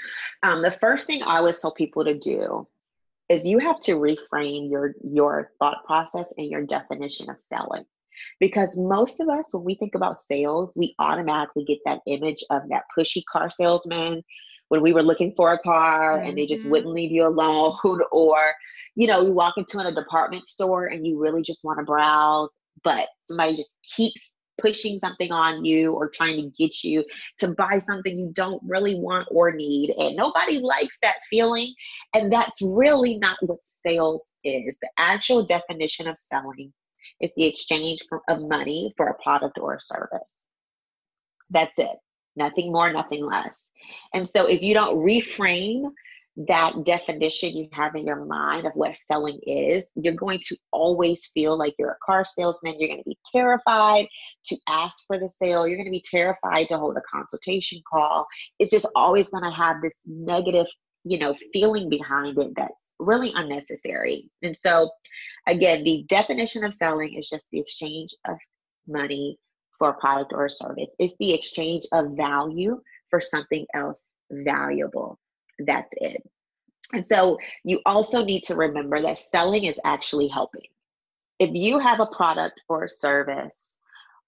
Um, 0.42 0.62
the 0.62 0.70
first 0.70 1.06
thing 1.06 1.22
I 1.22 1.38
always 1.38 1.58
tell 1.58 1.72
people 1.72 2.04
to 2.04 2.14
do 2.14 2.66
is 3.32 3.46
you 3.46 3.58
have 3.58 3.80
to 3.80 3.96
reframe 3.96 4.70
your 4.70 4.94
your 5.02 5.50
thought 5.58 5.84
process 5.86 6.32
and 6.36 6.48
your 6.48 6.62
definition 6.62 7.30
of 7.30 7.40
selling 7.40 7.84
because 8.38 8.76
most 8.78 9.20
of 9.20 9.28
us 9.28 9.54
when 9.54 9.64
we 9.64 9.74
think 9.74 9.94
about 9.94 10.16
sales 10.16 10.72
we 10.76 10.94
automatically 10.98 11.64
get 11.64 11.78
that 11.84 12.00
image 12.06 12.44
of 12.50 12.62
that 12.68 12.82
pushy 12.96 13.22
car 13.30 13.48
salesman 13.48 14.22
when 14.68 14.82
we 14.82 14.92
were 14.92 15.02
looking 15.02 15.32
for 15.36 15.52
a 15.52 15.58
car 15.58 16.18
mm-hmm. 16.18 16.28
and 16.28 16.38
they 16.38 16.46
just 16.46 16.62
mm-hmm. 16.62 16.72
wouldn't 16.72 16.94
leave 16.94 17.10
you 17.10 17.26
alone 17.26 17.74
or 18.12 18.38
you 18.94 19.06
know 19.06 19.22
you 19.22 19.32
walk 19.32 19.54
into 19.56 19.78
a 19.80 19.94
department 19.94 20.46
store 20.46 20.86
and 20.86 21.06
you 21.06 21.18
really 21.18 21.42
just 21.42 21.64
want 21.64 21.78
to 21.78 21.84
browse 21.84 22.54
but 22.84 23.08
somebody 23.26 23.56
just 23.56 23.76
keeps 23.82 24.31
pushing 24.60 24.98
something 24.98 25.32
on 25.32 25.64
you 25.64 25.92
or 25.92 26.08
trying 26.08 26.36
to 26.36 26.50
get 26.56 26.84
you 26.84 27.04
to 27.38 27.52
buy 27.52 27.78
something 27.78 28.18
you 28.18 28.30
don't 28.32 28.62
really 28.64 28.94
want 28.94 29.28
or 29.30 29.52
need. 29.52 29.90
And 29.90 30.16
nobody 30.16 30.58
likes 30.58 30.98
that 31.02 31.16
feeling. 31.28 31.72
And 32.14 32.32
that's 32.32 32.60
really 32.62 33.18
not 33.18 33.36
what 33.42 33.58
sales 33.62 34.30
is. 34.44 34.76
The 34.80 34.90
actual 34.98 35.44
definition 35.44 36.06
of 36.06 36.18
selling 36.18 36.72
is 37.20 37.32
the 37.34 37.46
exchange 37.46 38.00
of 38.28 38.42
money 38.42 38.92
for 38.96 39.06
a 39.06 39.22
product 39.22 39.58
or 39.58 39.74
a 39.74 39.80
service. 39.80 40.44
That's 41.50 41.78
it. 41.78 41.96
Nothing 42.34 42.72
more, 42.72 42.92
nothing 42.92 43.24
less. 43.24 43.64
And 44.14 44.28
so 44.28 44.46
if 44.46 44.62
you 44.62 44.74
don't 44.74 44.96
reframe 44.96 45.90
that 46.36 46.84
definition 46.84 47.54
you 47.54 47.68
have 47.72 47.94
in 47.94 48.06
your 48.06 48.24
mind 48.24 48.66
of 48.66 48.72
what 48.74 48.94
selling 48.94 49.38
is, 49.46 49.90
you're 49.96 50.14
going 50.14 50.40
to 50.40 50.56
always 50.72 51.30
feel 51.34 51.58
like 51.58 51.74
you're 51.78 51.90
a 51.90 52.06
car 52.06 52.24
salesman. 52.24 52.76
You're 52.78 52.88
going 52.88 53.02
to 53.02 53.08
be 53.08 53.18
terrified 53.30 54.06
to 54.46 54.56
ask 54.68 54.96
for 55.06 55.18
the 55.18 55.28
sale. 55.28 55.66
You're 55.66 55.76
going 55.76 55.86
to 55.86 55.90
be 55.90 56.04
terrified 56.10 56.68
to 56.68 56.78
hold 56.78 56.96
a 56.96 57.02
consultation 57.02 57.80
call. 57.90 58.26
It's 58.58 58.70
just 58.70 58.88
always 58.96 59.28
going 59.28 59.44
to 59.44 59.50
have 59.50 59.82
this 59.82 60.02
negative 60.06 60.66
you 61.04 61.18
know, 61.18 61.34
feeling 61.52 61.88
behind 61.88 62.38
it 62.38 62.52
that's 62.54 62.92
really 62.98 63.32
unnecessary. 63.34 64.30
And 64.42 64.56
so, 64.56 64.88
again, 65.48 65.82
the 65.82 66.04
definition 66.08 66.62
of 66.64 66.74
selling 66.74 67.14
is 67.14 67.28
just 67.28 67.48
the 67.50 67.58
exchange 67.58 68.14
of 68.28 68.36
money 68.86 69.36
for 69.78 69.90
a 69.90 69.94
product 69.94 70.32
or 70.32 70.46
a 70.46 70.50
service. 70.50 70.94
It's 70.98 71.16
the 71.18 71.32
exchange 71.32 71.84
of 71.92 72.16
value 72.16 72.80
for 73.10 73.20
something 73.20 73.66
else 73.74 74.02
valuable. 74.30 75.18
That's 75.58 75.92
it. 76.00 76.22
And 76.92 77.04
so 77.04 77.38
you 77.64 77.80
also 77.86 78.24
need 78.24 78.42
to 78.44 78.54
remember 78.54 79.00
that 79.02 79.18
selling 79.18 79.64
is 79.64 79.80
actually 79.84 80.28
helping. 80.28 80.68
If 81.38 81.50
you 81.52 81.78
have 81.78 82.00
a 82.00 82.06
product 82.06 82.60
or 82.68 82.84
a 82.84 82.88
service 82.88 83.76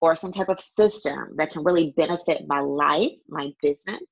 or 0.01 0.17
some 0.17 0.33
type 0.33 0.49
of 0.49 0.61
system 0.61 1.35
that 1.37 1.51
can 1.51 1.63
really 1.63 1.93
benefit 1.97 2.47
my 2.47 2.61
life, 2.61 3.13
my 3.29 3.53
business, 3.63 4.03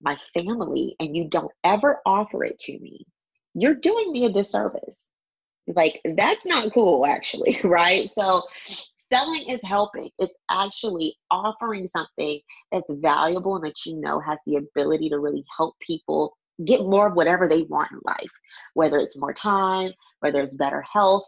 my 0.00 0.16
family, 0.36 0.96
and 1.00 1.16
you 1.16 1.28
don't 1.28 1.52
ever 1.64 2.00
offer 2.04 2.44
it 2.44 2.58
to 2.60 2.78
me, 2.80 3.06
you're 3.54 3.74
doing 3.74 4.12
me 4.12 4.24
a 4.24 4.30
disservice. 4.30 5.06
Like, 5.68 6.00
that's 6.16 6.44
not 6.44 6.72
cool, 6.74 7.06
actually, 7.06 7.60
right? 7.64 8.08
So, 8.10 8.42
selling 9.12 9.48
is 9.48 9.60
helping. 9.62 10.10
It's 10.18 10.34
actually 10.50 11.14
offering 11.30 11.86
something 11.86 12.40
that's 12.72 12.92
valuable 12.94 13.56
and 13.56 13.64
that 13.64 13.86
you 13.86 14.00
know 14.00 14.18
has 14.20 14.38
the 14.46 14.56
ability 14.56 15.08
to 15.10 15.18
really 15.18 15.44
help 15.56 15.74
people 15.86 16.36
get 16.64 16.80
more 16.82 17.08
of 17.08 17.14
whatever 17.14 17.48
they 17.48 17.62
want 17.62 17.92
in 17.92 17.98
life, 18.04 18.30
whether 18.74 18.98
it's 18.98 19.18
more 19.18 19.32
time, 19.32 19.92
whether 20.20 20.40
it's 20.40 20.56
better 20.56 20.84
health. 20.92 21.24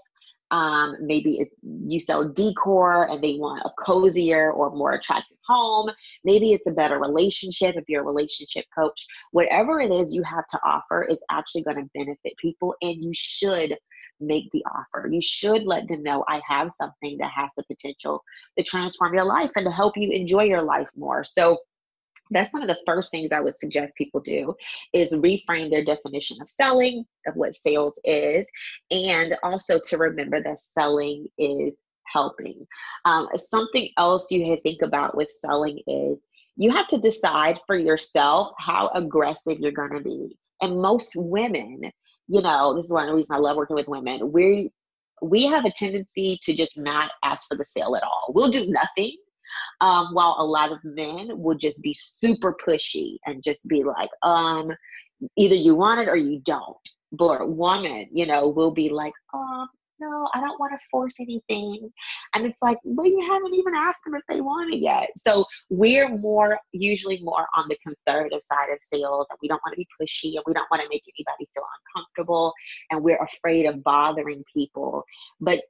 Um, 0.50 0.96
maybe 1.00 1.40
it's 1.40 1.64
you 1.64 1.98
sell 1.98 2.28
decor 2.28 3.10
and 3.10 3.20
they 3.20 3.38
want 3.38 3.62
a 3.64 3.70
cozier 3.82 4.52
or 4.52 4.70
more 4.70 4.92
attractive 4.92 5.38
home. 5.48 5.90
Maybe 6.22 6.52
it's 6.52 6.66
a 6.68 6.70
better 6.70 7.00
relationship 7.00 7.74
if 7.76 7.84
you're 7.88 8.02
a 8.02 8.06
relationship 8.06 8.64
coach. 8.76 9.04
Whatever 9.32 9.80
it 9.80 9.90
is 9.90 10.14
you 10.14 10.22
have 10.22 10.46
to 10.48 10.60
offer 10.64 11.02
is 11.04 11.20
actually 11.30 11.64
going 11.64 11.78
to 11.78 11.90
benefit 11.94 12.34
people, 12.38 12.74
and 12.82 13.02
you 13.02 13.10
should 13.14 13.76
make 14.20 14.50
the 14.52 14.64
offer. 14.66 15.08
You 15.10 15.20
should 15.20 15.64
let 15.64 15.88
them 15.88 16.02
know 16.02 16.24
I 16.28 16.40
have 16.48 16.70
something 16.72 17.16
that 17.18 17.32
has 17.34 17.50
the 17.56 17.64
potential 17.64 18.22
to 18.56 18.64
transform 18.64 19.14
your 19.14 19.24
life 19.24 19.50
and 19.56 19.64
to 19.64 19.72
help 19.72 19.96
you 19.96 20.10
enjoy 20.10 20.44
your 20.44 20.62
life 20.62 20.88
more. 20.96 21.24
So 21.24 21.58
that's 22.30 22.52
one 22.52 22.62
of 22.62 22.68
the 22.68 22.78
first 22.86 23.10
things 23.10 23.32
I 23.32 23.40
would 23.40 23.56
suggest 23.56 23.96
people 23.96 24.20
do 24.20 24.54
is 24.92 25.12
reframe 25.12 25.70
their 25.70 25.84
definition 25.84 26.40
of 26.40 26.48
selling, 26.48 27.04
of 27.26 27.36
what 27.36 27.54
sales 27.54 27.98
is, 28.04 28.48
and 28.90 29.36
also 29.42 29.78
to 29.86 29.98
remember 29.98 30.42
that 30.42 30.58
selling 30.58 31.26
is 31.38 31.74
helping. 32.06 32.66
Um, 33.04 33.28
something 33.36 33.88
else 33.98 34.30
you 34.30 34.56
think 34.62 34.82
about 34.82 35.16
with 35.16 35.30
selling 35.30 35.80
is 35.86 36.18
you 36.56 36.70
have 36.70 36.86
to 36.88 36.98
decide 36.98 37.60
for 37.66 37.76
yourself 37.76 38.52
how 38.58 38.88
aggressive 38.94 39.58
you're 39.58 39.72
going 39.72 39.92
to 39.92 40.00
be. 40.00 40.36
And 40.62 40.80
most 40.80 41.12
women, 41.16 41.90
you 42.28 42.42
know, 42.42 42.74
this 42.74 42.86
is 42.86 42.92
one 42.92 43.04
of 43.04 43.10
the 43.10 43.16
reasons 43.16 43.36
I 43.36 43.40
love 43.40 43.56
working 43.56 43.76
with 43.76 43.88
women. 43.88 44.32
We 44.32 44.70
we 45.22 45.46
have 45.46 45.64
a 45.64 45.72
tendency 45.72 46.38
to 46.42 46.52
just 46.52 46.78
not 46.78 47.10
ask 47.22 47.48
for 47.48 47.56
the 47.56 47.64
sale 47.64 47.96
at 47.96 48.02
all. 48.02 48.32
We'll 48.34 48.50
do 48.50 48.66
nothing 48.66 49.16
um, 49.80 50.08
while 50.12 50.36
a 50.38 50.44
lot 50.44 50.72
of 50.72 50.78
men 50.84 51.30
will 51.40 51.56
just 51.56 51.82
be 51.82 51.94
super 51.98 52.54
pushy 52.66 53.16
and 53.26 53.42
just 53.42 53.66
be 53.68 53.82
like, 53.84 54.10
um, 54.22 54.70
either 55.36 55.54
you 55.54 55.74
want 55.74 56.00
it 56.00 56.08
or 56.08 56.16
you 56.16 56.40
don't. 56.44 56.76
But 57.12 57.48
woman, 57.50 58.08
you 58.12 58.26
know, 58.26 58.48
will 58.48 58.72
be 58.72 58.88
like, 58.88 59.12
um, 59.32 59.68
no, 60.00 60.28
I 60.34 60.40
don't 60.40 60.58
want 60.58 60.72
to 60.72 60.78
force 60.90 61.14
anything. 61.20 61.90
And 62.34 62.46
it's 62.46 62.58
like, 62.60 62.78
well, 62.84 63.06
you 63.06 63.20
haven't 63.30 63.54
even 63.54 63.74
asked 63.74 64.00
them 64.04 64.14
if 64.14 64.22
they 64.28 64.40
want 64.40 64.74
it 64.74 64.78
yet. 64.78 65.10
So 65.16 65.44
we're 65.70 66.08
more, 66.08 66.58
usually 66.72 67.20
more 67.22 67.46
on 67.56 67.68
the 67.68 67.78
conservative 67.86 68.42
side 68.42 68.72
of 68.72 68.78
sales, 68.80 69.26
and 69.30 69.38
we 69.40 69.48
don't 69.48 69.60
want 69.64 69.74
to 69.74 69.76
be 69.76 69.88
pushy 70.00 70.34
and 70.36 70.44
we 70.46 70.52
don't 70.52 70.70
want 70.70 70.82
to 70.82 70.88
make 70.90 71.04
anybody 71.16 71.48
feel 71.54 71.64
uncomfortable, 71.94 72.52
and 72.90 73.02
we're 73.02 73.22
afraid 73.22 73.66
of 73.66 73.82
bothering 73.84 74.42
people. 74.52 75.04
But 75.40 75.62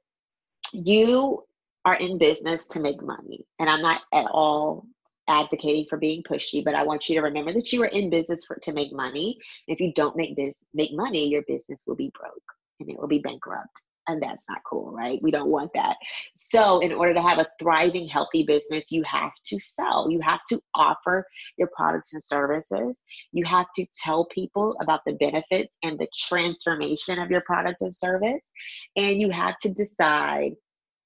you 0.73 1.43
are 1.85 1.95
in 1.95 2.17
business 2.17 2.65
to 2.67 2.79
make 2.79 3.01
money. 3.01 3.45
And 3.59 3.69
I'm 3.69 3.81
not 3.81 4.01
at 4.13 4.25
all 4.25 4.87
advocating 5.27 5.85
for 5.89 5.97
being 5.97 6.23
pushy, 6.23 6.63
but 6.63 6.75
I 6.75 6.83
want 6.83 7.07
you 7.07 7.15
to 7.15 7.21
remember 7.21 7.53
that 7.53 7.71
you 7.71 7.81
are 7.83 7.87
in 7.87 8.09
business 8.09 8.45
for 8.45 8.57
to 8.63 8.73
make 8.73 8.93
money. 8.93 9.37
If 9.67 9.79
you 9.79 9.93
don't 9.93 10.15
make 10.15 10.35
this 10.35 10.65
make 10.73 10.93
money, 10.93 11.27
your 11.27 11.43
business 11.47 11.83
will 11.85 11.95
be 11.95 12.11
broke 12.19 12.33
and 12.79 12.89
it 12.89 12.99
will 12.99 13.07
be 13.07 13.19
bankrupt. 13.19 13.81
And 14.07 14.21
that's 14.21 14.47
not 14.47 14.59
cool, 14.69 14.91
right? 14.91 15.19
We 15.23 15.31
don't 15.31 15.49
want 15.49 15.71
that. 15.73 15.97
So, 16.35 16.79
in 16.79 16.91
order 16.91 17.15
to 17.15 17.21
have 17.23 17.39
a 17.39 17.47
thriving, 17.59 18.07
healthy 18.07 18.43
business, 18.43 18.91
you 18.91 19.01
have 19.07 19.31
to 19.45 19.59
sell. 19.59 20.11
You 20.11 20.21
have 20.21 20.41
to 20.49 20.61
offer 20.75 21.25
your 21.57 21.69
products 21.75 22.13
and 22.13 22.21
services. 22.21 23.01
You 23.31 23.45
have 23.45 23.65
to 23.77 23.85
tell 24.03 24.27
people 24.27 24.77
about 24.79 24.99
the 25.07 25.13
benefits 25.13 25.75
and 25.81 25.97
the 25.97 26.07
transformation 26.15 27.17
of 27.17 27.31
your 27.31 27.41
product 27.41 27.81
and 27.81 27.91
service. 27.91 28.51
And 28.95 29.19
you 29.19 29.31
have 29.31 29.57
to 29.59 29.69
decide 29.69 30.51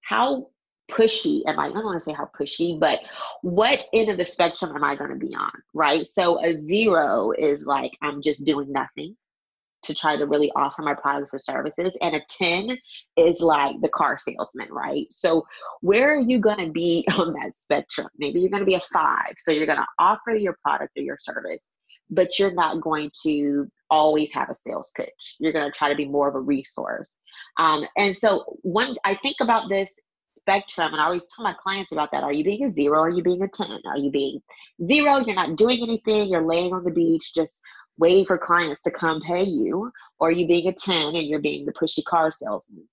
how 0.01 0.47
pushy 0.89 1.41
am 1.47 1.59
I? 1.59 1.67
I 1.67 1.71
don't 1.71 1.85
want 1.85 1.99
to 1.99 2.03
say 2.03 2.13
how 2.13 2.29
pushy, 2.37 2.79
but 2.79 2.99
what 3.41 3.85
end 3.93 4.09
of 4.09 4.17
the 4.17 4.25
spectrum 4.25 4.75
am 4.75 4.83
I 4.83 4.95
going 4.95 5.11
to 5.11 5.15
be 5.15 5.35
on? 5.35 5.51
Right. 5.73 6.05
So 6.05 6.43
a 6.43 6.57
zero 6.57 7.31
is 7.31 7.65
like 7.65 7.97
I'm 8.01 8.21
just 8.21 8.45
doing 8.45 8.71
nothing 8.71 9.15
to 9.83 9.93
try 9.93 10.15
to 10.15 10.25
really 10.25 10.51
offer 10.55 10.81
my 10.81 10.93
products 10.93 11.33
or 11.33 11.39
services. 11.39 11.93
And 12.01 12.15
a 12.15 12.21
10 12.29 12.77
is 13.17 13.39
like 13.41 13.79
the 13.81 13.89
car 13.89 14.17
salesman, 14.17 14.67
right? 14.71 15.07
So 15.09 15.45
where 15.81 16.13
are 16.13 16.19
you 16.19 16.39
going 16.39 16.65
to 16.65 16.71
be 16.71 17.07
on 17.17 17.33
that 17.33 17.55
spectrum? 17.55 18.07
Maybe 18.17 18.39
you're 18.39 18.49
going 18.49 18.61
to 18.61 18.65
be 18.65 18.75
a 18.75 18.81
five. 18.81 19.33
So 19.37 19.51
you're 19.51 19.65
going 19.65 19.79
to 19.79 19.87
offer 19.97 20.35
your 20.35 20.57
product 20.63 20.97
or 20.97 21.03
your 21.03 21.17
service, 21.19 21.69
but 22.09 22.37
you're 22.39 22.53
not 22.53 22.81
going 22.81 23.11
to 23.23 23.69
always 23.89 24.31
have 24.33 24.49
a 24.49 24.55
sales 24.55 24.91
pitch. 24.95 25.37
You're 25.39 25.53
going 25.53 25.71
to 25.71 25.77
try 25.77 25.89
to 25.89 25.95
be 25.95 26.05
more 26.05 26.27
of 26.27 26.35
a 26.35 26.39
resource. 26.39 27.13
Um, 27.57 27.85
and 27.97 28.15
so 28.15 28.57
one, 28.61 28.95
I 29.05 29.15
think 29.15 29.37
about 29.41 29.69
this 29.69 29.93
spectrum 30.49 30.93
and 30.93 31.01
I 31.01 31.05
always 31.05 31.27
tell 31.27 31.43
my 31.43 31.53
clients 31.53 31.91
about 31.91 32.11
that. 32.11 32.23
Are 32.23 32.33
you 32.33 32.43
being 32.43 32.65
a 32.65 32.71
zero? 32.71 32.99
Are 32.99 33.09
you 33.09 33.21
being 33.21 33.41
a 33.43 33.47
10? 33.47 33.81
Are 33.85 33.97
you 33.97 34.09
being 34.09 34.41
zero? 34.83 35.17
You're 35.17 35.35
not 35.35 35.55
doing 35.55 35.79
anything. 35.83 36.29
You're 36.29 36.45
laying 36.45 36.73
on 36.73 36.83
the 36.83 36.91
beach 36.91 37.33
just 37.35 37.61
waiting 37.97 38.25
for 38.25 38.37
clients 38.37 38.81
to 38.83 38.91
come 38.91 39.21
pay 39.21 39.43
you. 39.43 39.91
Or 40.19 40.29
are 40.29 40.31
you 40.31 40.47
being 40.47 40.67
a 40.67 40.73
10 40.73 41.15
and 41.15 41.27
you're 41.27 41.39
being 41.39 41.65
the 41.65 41.73
pushy 41.73 42.03
car 42.03 42.31
salesman? 42.31 42.87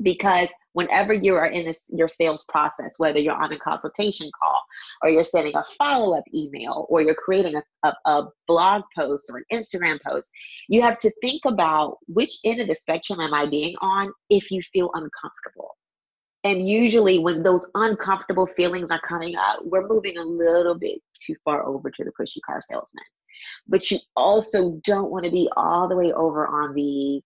Because 0.00 0.48
whenever 0.74 1.12
you 1.12 1.34
are 1.34 1.46
in 1.46 1.66
this 1.66 1.84
your 1.88 2.08
sales 2.08 2.44
process, 2.48 2.94
whether 2.96 3.18
you're 3.18 3.34
on 3.34 3.52
a 3.52 3.58
consultation 3.58 4.30
call 4.40 4.62
or 5.02 5.10
you're 5.10 5.24
sending 5.24 5.54
a 5.54 5.64
follow-up 5.76 6.24
email 6.32 6.86
or 6.88 7.02
you're 7.02 7.14
creating 7.14 7.56
a, 7.56 7.62
a, 7.88 8.10
a 8.10 8.28
blog 8.46 8.82
post 8.96 9.28
or 9.28 9.38
an 9.38 9.44
Instagram 9.52 9.98
post, 10.06 10.30
you 10.68 10.80
have 10.80 10.98
to 11.00 11.12
think 11.20 11.42
about 11.46 11.98
which 12.06 12.38
end 12.44 12.60
of 12.60 12.68
the 12.68 12.74
spectrum 12.74 13.20
am 13.20 13.34
I 13.34 13.46
being 13.46 13.74
on 13.82 14.12
if 14.30 14.50
you 14.50 14.62
feel 14.72 14.90
uncomfortable 14.94 15.76
and 16.44 16.68
usually, 16.68 17.18
when 17.18 17.42
those 17.42 17.66
uncomfortable 17.74 18.46
feelings 18.46 18.90
are 18.90 19.00
coming 19.00 19.36
up, 19.36 19.60
we're 19.62 19.86
moving 19.86 20.18
a 20.18 20.24
little 20.24 20.74
bit 20.74 20.98
too 21.20 21.34
far 21.44 21.64
over 21.64 21.90
to 21.90 22.04
the 22.04 22.12
pushy 22.18 22.38
car 22.44 22.60
salesman. 22.60 23.04
But 23.68 23.90
you 23.90 23.98
also 24.16 24.80
don't 24.84 25.10
want 25.10 25.24
to 25.24 25.30
be 25.30 25.48
all 25.56 25.88
the 25.88 25.96
way 25.96 26.12
over 26.12 26.46
on 26.46 26.74
the 26.74 27.22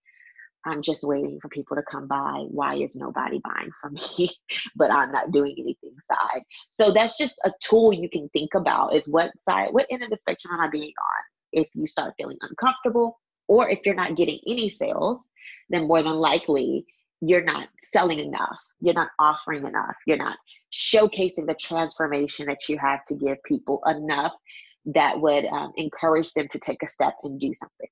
I'm 0.66 0.82
just 0.82 1.04
waiting 1.04 1.38
for 1.40 1.48
people 1.48 1.76
to 1.76 1.82
come 1.88 2.08
by. 2.08 2.44
Why 2.48 2.74
is 2.74 2.96
nobody 2.96 3.40
buying 3.44 3.70
from 3.80 3.94
me? 3.94 4.30
but 4.76 4.90
I'm 4.90 5.12
not 5.12 5.30
doing 5.30 5.54
anything 5.56 5.94
side. 6.10 6.42
So 6.70 6.90
that's 6.90 7.16
just 7.16 7.38
a 7.44 7.52
tool 7.62 7.92
you 7.92 8.10
can 8.10 8.28
think 8.30 8.54
about 8.54 8.92
is 8.92 9.08
what 9.08 9.30
side, 9.38 9.68
what 9.70 9.86
end 9.90 10.02
of 10.02 10.10
the 10.10 10.16
spectrum 10.16 10.54
am 10.54 10.60
I 10.60 10.68
being 10.68 10.84
on? 10.84 11.62
If 11.62 11.68
you 11.74 11.86
start 11.86 12.14
feeling 12.18 12.38
uncomfortable, 12.42 13.20
or 13.48 13.68
if 13.68 13.78
you're 13.84 13.94
not 13.94 14.16
getting 14.16 14.40
any 14.48 14.68
sales, 14.68 15.28
then 15.70 15.86
more 15.86 16.02
than 16.02 16.14
likely 16.14 16.84
you're 17.20 17.44
not 17.44 17.68
selling 17.92 18.18
enough. 18.18 18.58
You're 18.80 18.94
not 18.94 19.10
offering 19.18 19.66
enough. 19.66 19.96
You're 20.06 20.16
not 20.16 20.36
showcasing 20.72 21.46
the 21.46 21.56
transformation 21.58 22.46
that 22.46 22.68
you 22.68 22.78
have 22.78 23.02
to 23.04 23.14
give 23.14 23.42
people 23.44 23.80
enough 23.86 24.32
that 24.94 25.20
would 25.20 25.44
um, 25.46 25.72
encourage 25.76 26.32
them 26.32 26.48
to 26.48 26.58
take 26.58 26.82
a 26.82 26.88
step 26.88 27.14
and 27.22 27.40
do 27.40 27.52
something. 27.54 27.88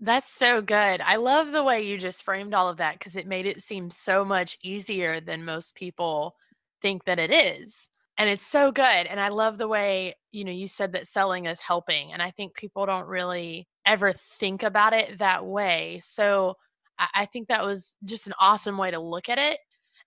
That's 0.00 0.32
so 0.32 0.60
good. 0.60 1.00
I 1.00 1.16
love 1.16 1.52
the 1.52 1.62
way 1.62 1.82
you 1.82 1.96
just 1.96 2.24
framed 2.24 2.54
all 2.54 2.68
of 2.68 2.78
that 2.78 2.98
because 2.98 3.16
it 3.16 3.26
made 3.26 3.46
it 3.46 3.62
seem 3.62 3.90
so 3.90 4.24
much 4.24 4.58
easier 4.62 5.20
than 5.20 5.44
most 5.44 5.76
people 5.76 6.34
think 6.82 7.04
that 7.04 7.20
it 7.20 7.30
is. 7.30 7.88
And 8.18 8.28
it's 8.28 8.46
so 8.46 8.72
good. 8.72 8.82
And 8.82 9.20
I 9.20 9.28
love 9.28 9.58
the 9.58 9.68
way, 9.68 10.16
you 10.32 10.44
know, 10.44 10.52
you 10.52 10.66
said 10.66 10.92
that 10.92 11.06
selling 11.06 11.46
is 11.46 11.60
helping. 11.60 12.12
And 12.12 12.20
I 12.20 12.30
think 12.32 12.54
people 12.54 12.84
don't 12.84 13.06
really 13.06 13.68
ever 13.86 14.12
think 14.12 14.62
about 14.62 14.92
it 14.92 15.18
that 15.18 15.46
way. 15.46 16.00
So 16.02 16.56
I, 16.98 17.26
think 17.26 17.48
that 17.48 17.64
was 17.64 17.96
just 18.04 18.26
an 18.26 18.34
awesome 18.38 18.78
way 18.78 18.90
to 18.90 19.00
look 19.00 19.28
at 19.28 19.38
it. 19.38 19.58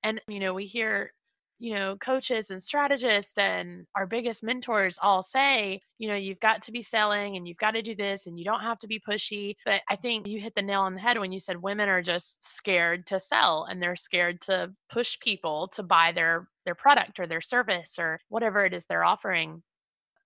And, 0.03 0.21
you 0.27 0.39
know, 0.39 0.53
we 0.53 0.65
hear, 0.65 1.11
you 1.59 1.75
know, 1.75 1.95
coaches 1.97 2.51
and 2.51 2.61
strategists 2.61 3.37
and 3.37 3.85
our 3.95 4.05
biggest 4.05 4.43
mentors 4.43 4.97
all 5.01 5.23
say, 5.23 5.81
you 5.97 6.07
know, 6.07 6.15
you've 6.15 6.39
got 6.39 6.61
to 6.63 6.71
be 6.71 6.81
selling 6.81 7.35
and 7.35 7.47
you've 7.47 7.57
got 7.57 7.71
to 7.71 7.81
do 7.81 7.95
this 7.95 8.27
and 8.27 8.37
you 8.37 8.45
don't 8.45 8.61
have 8.61 8.77
to 8.79 8.87
be 8.87 8.99
pushy. 8.99 9.55
But 9.65 9.81
I 9.89 9.95
think 9.95 10.27
you 10.27 10.39
hit 10.39 10.53
the 10.55 10.61
nail 10.61 10.81
on 10.81 10.95
the 10.95 11.01
head 11.01 11.19
when 11.19 11.31
you 11.31 11.39
said 11.39 11.61
women 11.61 11.89
are 11.89 12.01
just 12.01 12.43
scared 12.43 13.07
to 13.07 13.19
sell 13.19 13.67
and 13.69 13.81
they're 13.81 13.95
scared 13.95 14.41
to 14.41 14.71
push 14.89 15.19
people 15.19 15.69
to 15.69 15.83
buy 15.83 16.11
their 16.11 16.47
their 16.65 16.75
product 16.75 17.19
or 17.19 17.27
their 17.27 17.41
service 17.41 17.95
or 17.97 18.19
whatever 18.29 18.65
it 18.65 18.73
is 18.73 18.85
they're 18.85 19.05
offering. 19.05 19.63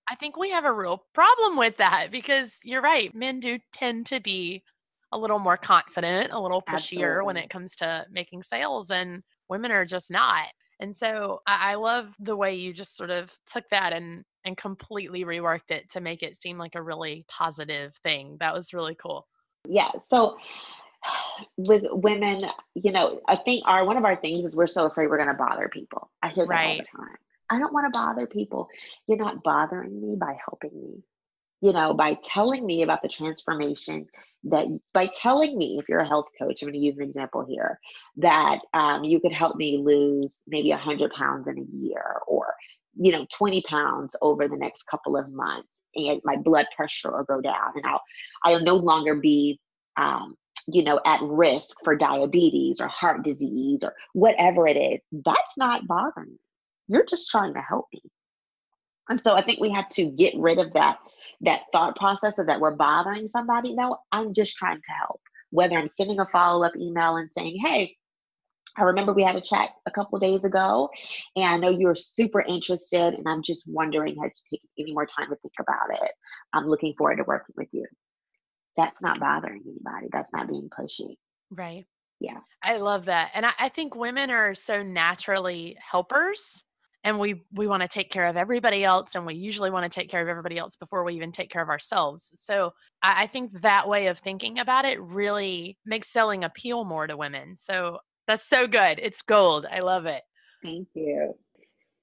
I 0.10 0.16
think 0.16 0.38
we 0.38 0.50
have 0.50 0.66
a 0.66 0.74
real 0.74 1.06
problem 1.14 1.56
with 1.56 1.78
that 1.78 2.08
because 2.12 2.56
you're 2.64 2.82
right. 2.82 3.14
Men 3.14 3.40
do 3.40 3.60
tend 3.72 4.08
to 4.08 4.20
be 4.20 4.64
a 5.12 5.18
little 5.18 5.40
more 5.40 5.58
confident, 5.58 6.32
a 6.32 6.40
little 6.40 6.62
pushier 6.62 6.74
Absolutely. 6.74 7.26
when 7.26 7.38
it 7.38 7.50
comes 7.50 7.76
to 7.78 8.06
making 8.12 8.44
sales, 8.44 8.92
and 8.92 9.24
women 9.50 9.72
are 9.72 9.86
just 9.86 10.12
not. 10.12 10.48
And 10.80 10.96
so 10.96 11.42
I, 11.46 11.72
I 11.72 11.76
love 11.76 12.14
the 12.20 12.36
way 12.36 12.56
you 12.56 12.74
just 12.74 12.96
sort 12.96 13.10
of 13.10 13.32
took 13.46 13.66
that 13.70 13.94
and 13.94 14.24
and 14.46 14.56
completely 14.56 15.26
reworked 15.26 15.72
it 15.72 15.90
to 15.92 16.02
make 16.02 16.24
it 16.24 16.38
seem 16.38 16.58
like 16.58 16.76
a 16.76 16.82
really 16.82 17.26
positive 17.28 17.96
thing. 18.04 18.38
That 18.40 18.54
was 18.54 18.74
really 18.74 18.96
cool. 18.96 19.28
Yeah. 19.68 19.92
So 20.04 20.38
with 21.58 21.84
women, 21.90 22.40
you 22.76 22.92
know, 22.92 23.22
I 23.28 23.36
think 23.36 23.64
our 23.68 23.86
one 23.86 23.98
of 23.98 24.06
our 24.06 24.16
things 24.16 24.40
is 24.40 24.56
we're 24.56 24.68
so 24.68 24.86
afraid 24.86 25.08
we're 25.08 25.18
going 25.18 25.30
to 25.30 25.36
bother 25.36 25.70
people. 25.70 26.10
I 26.22 26.30
hear 26.30 26.46
that 26.46 26.50
right. 26.50 26.68
all 26.68 26.78
the 26.78 27.06
time. 27.06 27.18
I 27.52 27.58
don't 27.58 27.74
want 27.74 27.92
to 27.92 27.98
bother 27.98 28.28
people. 28.28 28.68
You're 29.08 29.18
not 29.18 29.44
bothering 29.44 30.02
me 30.02 30.16
by 30.16 30.38
helping 30.46 30.80
me. 30.80 31.04
You 31.62 31.74
know, 31.74 31.94
by 31.94 32.18
telling 32.24 32.66
me 32.66 32.84
about 32.84 33.02
the 33.02 33.10
transformation 33.10 34.08
that 34.46 34.68
by 34.94 35.10
telling 35.14 35.58
me, 35.58 35.78
if 35.78 35.90
you're 35.90 36.00
a 36.00 36.08
health 36.08 36.28
coach, 36.40 36.62
I'm 36.62 36.68
going 36.68 36.80
to 36.80 36.86
use 36.86 37.00
an 37.00 37.06
example 37.06 37.46
here, 37.48 37.80
that 38.18 38.60
um, 38.74 39.04
you 39.04 39.20
could 39.20 39.34
help 39.34 39.58
me 39.58 39.78
lose 39.78 40.44
maybe 40.48 40.70
100 40.70 41.12
pounds 41.12 41.48
in 41.50 41.58
a 41.58 41.76
year 41.76 42.22
or, 42.28 42.54
you 42.96 43.12
know, 43.12 43.26
20 43.34 43.62
pounds 43.64 44.16
over 44.22 44.48
the 44.48 44.56
next 44.56 44.84
couple 44.84 45.18
of 45.18 45.30
months 45.32 45.68
and 45.96 46.22
my 46.24 46.38
blood 46.38 46.68
pressure 46.76 47.12
will 47.12 47.26
go 47.26 47.42
down 47.42 47.74
and 47.76 47.86
I'll, 47.86 48.02
I'll 48.44 48.62
no 48.62 48.76
longer 48.76 49.16
be 49.16 49.60
um, 49.98 50.36
you 50.68 50.84
know, 50.84 51.00
at 51.06 51.22
risk 51.22 51.78
for 51.84 51.96
diabetes 51.96 52.82
or 52.82 52.88
heart 52.88 53.24
disease 53.24 53.84
or 53.84 53.94
whatever 54.14 54.68
it 54.68 54.78
is, 54.78 55.00
that's 55.26 55.58
not 55.58 55.88
bothering 55.88 56.30
me. 56.30 56.38
You're 56.88 57.06
just 57.06 57.30
trying 57.30 57.54
to 57.54 57.62
help 57.62 57.88
me. 57.94 58.02
And 59.10 59.20
so 59.20 59.36
I 59.36 59.42
think 59.42 59.60
we 59.60 59.72
have 59.72 59.90
to 59.90 60.06
get 60.06 60.34
rid 60.38 60.60
of 60.60 60.74
that 60.74 61.00
that 61.42 61.64
thought 61.72 61.96
process 61.96 62.38
of 62.38 62.48
that 62.48 62.60
we're 62.60 62.76
bothering 62.76 63.28
somebody. 63.28 63.74
No, 63.74 63.98
I'm 64.12 64.34
just 64.34 64.58
trying 64.58 64.82
to 64.82 64.92
help. 64.92 65.22
Whether 65.52 65.78
I'm 65.78 65.88
sending 65.88 66.20
a 66.20 66.26
follow-up 66.28 66.76
email 66.78 67.16
and 67.16 67.30
saying, 67.36 67.60
hey, 67.64 67.96
I 68.78 68.84
remember 68.84 69.14
we 69.14 69.24
had 69.24 69.36
a 69.36 69.42
chat 69.42 69.70
a 69.88 69.92
couple 69.92 70.20
days 70.20 70.46
ago, 70.46 70.90
and 71.36 71.46
I 71.46 71.58
know 71.58 71.70
you're 71.70 71.96
super 71.96 72.42
interested, 72.42 73.16
and 73.16 73.28
I'm 73.28 73.42
just 73.42 73.68
wondering 73.68 74.16
have 74.22 74.32
you 74.52 74.58
taken 74.58 74.70
any 74.78 74.94
more 74.94 75.08
time 75.08 75.30
to 75.30 75.36
think 75.38 75.54
about 75.60 76.04
it? 76.04 76.12
I'm 76.54 76.68
looking 76.68 76.94
forward 76.98 77.18
to 77.18 77.24
working 77.24 77.56
with 77.58 77.70
you 77.72 77.86
that's 78.80 79.04
not 79.04 79.20
bothering 79.20 79.62
anybody. 79.66 80.08
That's 80.12 80.34
not 80.34 80.48
being 80.48 80.70
pushy. 80.70 81.18
Right. 81.52 81.86
Yeah. 82.20 82.40
I 82.64 82.78
love 82.78 83.06
that. 83.06 83.32
And 83.34 83.46
I, 83.46 83.52
I 83.60 83.70
think 83.70 83.96
women 83.96 84.32
are 84.32 84.56
so 84.56 84.84
naturally 84.84 85.78
helpers 85.92 86.64
and 87.04 87.20
we 87.20 87.42
we 87.54 87.68
want 87.68 87.82
to 87.82 87.88
take 87.88 88.12
care 88.12 88.28
of 88.28 88.36
everybody 88.36 88.84
else 88.84 89.16
and 89.16 89.26
we 89.26 89.36
usually 89.36 89.72
want 89.72 89.90
to 89.90 90.00
take 90.00 90.10
care 90.10 90.22
of 90.22 90.28
everybody 90.28 90.58
else 90.58 90.76
before 90.76 91.04
we 91.04 91.16
even 91.16 91.32
take 91.32 91.50
care 91.50 91.62
of 91.62 91.70
ourselves. 91.70 92.32
So 92.36 92.74
I, 93.02 93.24
I, 93.24 93.28
think 93.28 93.62
that 93.62 93.88
way 93.88 94.08
of 94.08 94.20
thinking 94.20 94.60
about 94.60 94.86
it 94.86 95.02
really 95.02 95.78
makes 95.86 96.10
selling 96.10 96.44
appeal 96.44 96.84
more 96.84 97.08
to 97.08 97.16
women. 97.16 97.56
So 97.56 98.00
that's 98.28 98.48
so 98.48 98.68
good. 98.68 99.00
It's 99.02 99.22
gold. 99.22 99.66
I 99.72 99.80
love 99.80 100.06
it. 100.06 100.24
Thank 100.62 100.90
you. 100.94 101.36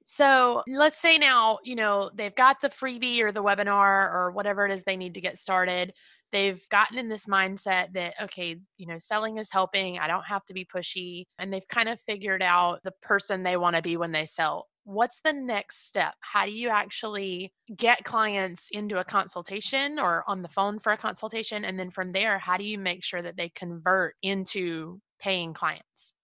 So 0.06 0.62
let's 0.66 0.98
say 0.98 1.18
now 1.18 1.58
you 1.64 1.74
know 1.74 2.10
they've 2.14 2.34
got 2.34 2.60
the 2.60 2.70
freebie 2.70 3.20
or 3.20 3.32
the 3.32 3.42
webinar 3.42 4.12
or 4.12 4.30
whatever 4.32 4.66
it 4.66 4.72
is 4.72 4.82
they 4.84 4.96
need 4.96 5.14
to 5.14 5.20
get 5.20 5.38
started. 5.38 5.92
They've 6.32 6.60
gotten 6.70 6.98
in 6.98 7.08
this 7.08 7.26
mindset 7.26 7.92
that 7.92 8.14
okay 8.22 8.56
you 8.78 8.86
know 8.86 8.98
selling 8.98 9.36
is 9.36 9.50
helping. 9.50 9.98
I 9.98 10.06
don't 10.06 10.24
have 10.24 10.44
to 10.46 10.54
be 10.54 10.64
pushy. 10.64 11.24
And 11.38 11.52
they've 11.52 11.68
kind 11.68 11.90
of 11.90 12.00
figured 12.06 12.42
out 12.42 12.80
the 12.82 12.92
person 13.02 13.42
they 13.42 13.58
want 13.58 13.76
to 13.76 13.82
be 13.82 13.98
when 13.98 14.12
they 14.12 14.24
sell 14.24 14.68
what's 14.86 15.20
the 15.20 15.32
next 15.32 15.86
step 15.86 16.14
how 16.20 16.46
do 16.46 16.52
you 16.52 16.68
actually 16.68 17.52
get 17.76 18.04
clients 18.04 18.68
into 18.70 18.98
a 18.98 19.04
consultation 19.04 19.98
or 19.98 20.22
on 20.28 20.42
the 20.42 20.48
phone 20.48 20.78
for 20.78 20.92
a 20.92 20.96
consultation 20.96 21.64
and 21.64 21.78
then 21.78 21.90
from 21.90 22.12
there 22.12 22.38
how 22.38 22.56
do 22.56 22.64
you 22.64 22.78
make 22.78 23.02
sure 23.02 23.20
that 23.20 23.36
they 23.36 23.48
convert 23.50 24.14
into 24.22 25.00
paying 25.20 25.52
clients 25.52 26.14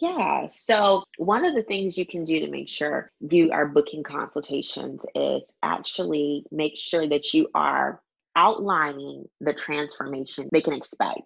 yeah. 0.00 0.48
So, 0.48 1.04
one 1.18 1.44
of 1.44 1.54
the 1.54 1.62
things 1.62 1.96
you 1.96 2.04
can 2.04 2.24
do 2.24 2.40
to 2.40 2.50
make 2.50 2.68
sure 2.68 3.12
you 3.20 3.52
are 3.52 3.68
booking 3.68 4.02
consultations 4.02 5.06
is 5.14 5.48
actually 5.62 6.44
make 6.50 6.76
sure 6.76 7.08
that 7.08 7.32
you 7.32 7.46
are 7.54 8.02
outlining 8.34 9.26
the 9.40 9.52
transformation 9.52 10.48
they 10.50 10.60
can 10.60 10.72
expect. 10.72 11.20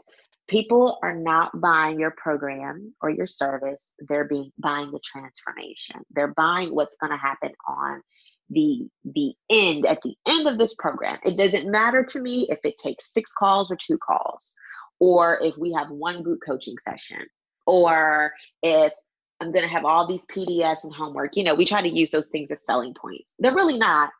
People 0.48 0.98
are 1.02 1.14
not 1.14 1.60
buying 1.60 1.98
your 1.98 2.12
program 2.12 2.94
or 3.00 3.10
your 3.10 3.26
service, 3.26 3.92
they're 4.08 4.24
being 4.24 4.52
buying 4.58 4.92
the 4.92 5.00
transformation. 5.04 6.02
They're 6.10 6.34
buying 6.34 6.74
what's 6.74 6.96
going 7.00 7.10
to 7.10 7.16
happen 7.16 7.52
on 7.66 8.02
the 8.50 8.88
the 9.04 9.34
end 9.50 9.86
at 9.86 10.02
the 10.02 10.14
end 10.26 10.46
of 10.46 10.56
this 10.56 10.74
program. 10.74 11.18
It 11.24 11.36
doesn't 11.36 11.70
matter 11.70 12.04
to 12.04 12.20
me 12.20 12.46
if 12.48 12.60
it 12.64 12.76
takes 12.78 13.12
6 13.12 13.32
calls 13.32 13.72
or 13.72 13.76
2 13.76 13.98
calls 13.98 14.54
or 15.00 15.40
if 15.42 15.56
we 15.58 15.72
have 15.72 15.90
one 15.90 16.22
group 16.22 16.40
coaching 16.46 16.76
session 16.78 17.26
or 17.66 18.32
if 18.62 18.92
I'm 19.40 19.52
going 19.52 19.64
to 19.64 19.72
have 19.72 19.84
all 19.84 20.06
these 20.06 20.24
PDFs 20.26 20.84
and 20.84 20.94
homework. 20.94 21.36
You 21.36 21.42
know, 21.42 21.54
we 21.54 21.66
try 21.66 21.82
to 21.82 21.88
use 21.88 22.10
those 22.10 22.28
things 22.28 22.50
as 22.50 22.64
selling 22.64 22.94
points. 22.94 23.34
They're 23.38 23.52
really 23.54 23.78
not 23.78 24.10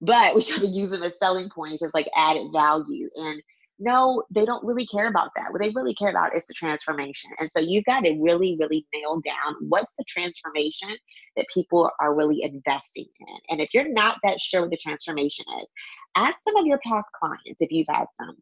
but 0.00 0.34
we 0.34 0.42
try 0.42 0.58
to 0.58 0.66
use 0.66 0.90
them 0.90 1.02
as 1.02 1.18
selling 1.18 1.48
points 1.48 1.82
as 1.82 1.94
like 1.94 2.08
added 2.14 2.52
value 2.52 3.08
and 3.16 3.42
no 3.78 4.22
they 4.30 4.44
don't 4.44 4.64
really 4.64 4.86
care 4.86 5.08
about 5.08 5.30
that 5.36 5.52
what 5.52 5.60
they 5.60 5.72
really 5.74 5.94
care 5.94 6.10
about 6.10 6.36
is 6.36 6.46
the 6.46 6.54
transformation 6.54 7.30
and 7.38 7.50
so 7.50 7.60
you've 7.60 7.84
got 7.84 8.00
to 8.00 8.16
really 8.20 8.56
really 8.58 8.86
nail 8.94 9.20
down 9.20 9.54
what's 9.68 9.94
the 9.98 10.04
transformation 10.04 10.88
that 11.36 11.46
people 11.52 11.90
are 12.00 12.14
really 12.14 12.42
investing 12.42 13.06
in 13.20 13.36
and 13.50 13.60
if 13.60 13.72
you're 13.74 13.92
not 13.92 14.18
that 14.22 14.40
sure 14.40 14.62
what 14.62 14.70
the 14.70 14.76
transformation 14.76 15.44
is 15.60 15.66
ask 16.14 16.40
some 16.40 16.56
of 16.56 16.66
your 16.66 16.78
past 16.78 17.06
clients 17.18 17.60
if 17.60 17.70
you've 17.70 17.88
had 17.88 18.06
some 18.18 18.36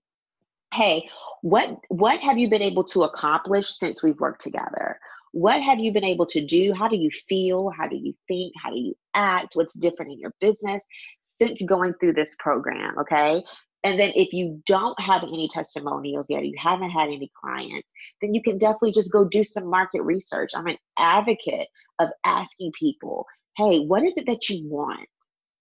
hey 0.73 1.09
what 1.43 1.79
what 1.89 2.21
have 2.21 2.39
you 2.39 2.49
been 2.49 2.63
able 2.63 2.85
to 2.85 3.03
accomplish 3.03 3.69
since 3.69 4.03
we've 4.03 4.21
worked 4.21 4.43
together 4.43 4.99
what 5.35 5.61
have 5.63 5.81
you 5.81 5.93
been 5.93 6.05
able 6.05 6.27
to 6.27 6.47
do? 6.47 6.73
How 6.73 6.87
do 6.87 6.97
you 6.97 7.11
feel? 7.29 7.69
How 7.77 7.89
do 7.89 7.97
you 7.97 8.15
think? 8.29 8.53
How 8.57 8.71
do 8.71 8.79
you 8.79 8.95
act? 9.15 9.57
What's 9.57 9.77
different 9.77 10.13
in 10.13 10.21
your 10.21 10.33
business 10.41 10.87
since 11.25 11.61
going 11.63 11.95
through 11.95 12.13
this 12.13 12.37
program? 12.39 12.97
Okay. 13.01 13.43
And 13.85 14.01
then 14.01 14.13
if 14.17 14.33
you 14.33 14.63
don't 14.67 14.99
have 14.99 15.23
any 15.23 15.47
testimonials 15.47 16.31
yet, 16.31 16.45
you 16.45 16.55
haven't 16.57 16.91
had 16.91 17.09
any 17.09 17.31
clients, 17.39 17.89
then 18.21 18.33
you 18.33 18.43
can 18.43 18.57
definitely 18.57 18.93
just 18.93 19.13
go 19.13 19.25
do 19.25 19.45
some 19.45 19.69
market 19.69 20.03
research. 20.03 20.51
I'm 20.55 20.67
an 20.67 20.79
advocate 20.99 21.69
of 21.99 22.09
asking 22.25 22.73
people, 22.79 23.27
hey, 23.57 23.81
what 23.81 24.03
is 24.03 24.17
it 24.17 24.27
that 24.27 24.49
you 24.49 24.67
want? 24.69 25.07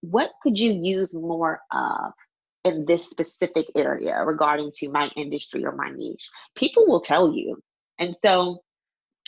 What 0.01 0.31
could 0.41 0.57
you 0.57 0.73
use 0.73 1.13
more 1.13 1.59
of? 1.71 2.13
in 2.65 2.86
this 2.86 3.09
specific 3.09 3.65
area 3.75 4.23
regarding 4.23 4.71
to 4.73 4.89
my 4.89 5.09
industry 5.17 5.65
or 5.65 5.73
my 5.73 5.89
niche 5.89 6.29
people 6.55 6.86
will 6.88 7.01
tell 7.01 7.33
you 7.33 7.62
and 7.99 8.15
so 8.15 8.63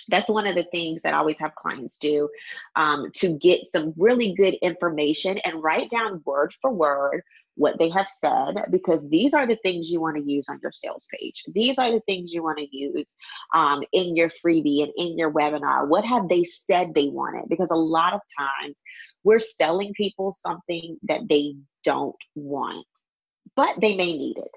that's 0.08 0.30
one 0.30 0.48
of 0.48 0.56
the 0.56 0.68
things 0.72 1.02
that 1.02 1.14
I 1.14 1.18
always 1.18 1.40
have 1.40 1.56
clients 1.56 1.98
do 1.98 2.30
um, 2.76 3.10
to 3.16 3.38
get 3.38 3.66
some 3.66 3.94
really 3.98 4.34
good 4.34 4.56
information 4.56 5.38
and 5.40 5.64
write 5.64 5.90
down 5.90 6.22
word 6.26 6.54
for 6.62 6.72
word 6.72 7.24
what 7.56 7.80
they 7.80 7.90
have 7.90 8.08
said 8.10 8.56
because 8.70 9.10
these 9.10 9.34
are 9.34 9.48
the 9.48 9.58
things 9.64 9.90
you 9.90 10.02
want 10.02 10.18
to 10.18 10.24
use 10.24 10.48
on 10.50 10.60
your 10.62 10.72
sales 10.72 11.08
page. 11.12 11.44
These 11.54 11.78
are 11.80 11.92
the 11.92 12.02
things 12.02 12.34
you 12.34 12.44
want 12.44 12.58
to 12.60 12.76
use 12.76 13.08
um, 13.54 13.84
in 13.94 14.16
your 14.16 14.30
freebie 14.30 14.84
and 14.84 14.92
in 14.98 15.18
your 15.18 15.32
webinar. 15.32 15.88
What 15.88 16.06
have 16.06 16.28
they 16.28 16.44
said 16.44 16.94
they 16.94 17.08
wanted? 17.08 17.50
Because 17.50 17.72
a 17.72 17.76
lot 17.76 18.14
of 18.14 18.22
times 18.38 18.82
we're 19.24 19.40
selling 19.40 19.94
people 19.94 20.34
something 20.34 20.98
that 21.04 21.28
they 21.30 21.56
don't 21.84 22.16
want, 22.36 22.88
but 23.56 23.80
they 23.80 23.96
may 23.96 24.18
need 24.18 24.38
it. 24.38 24.52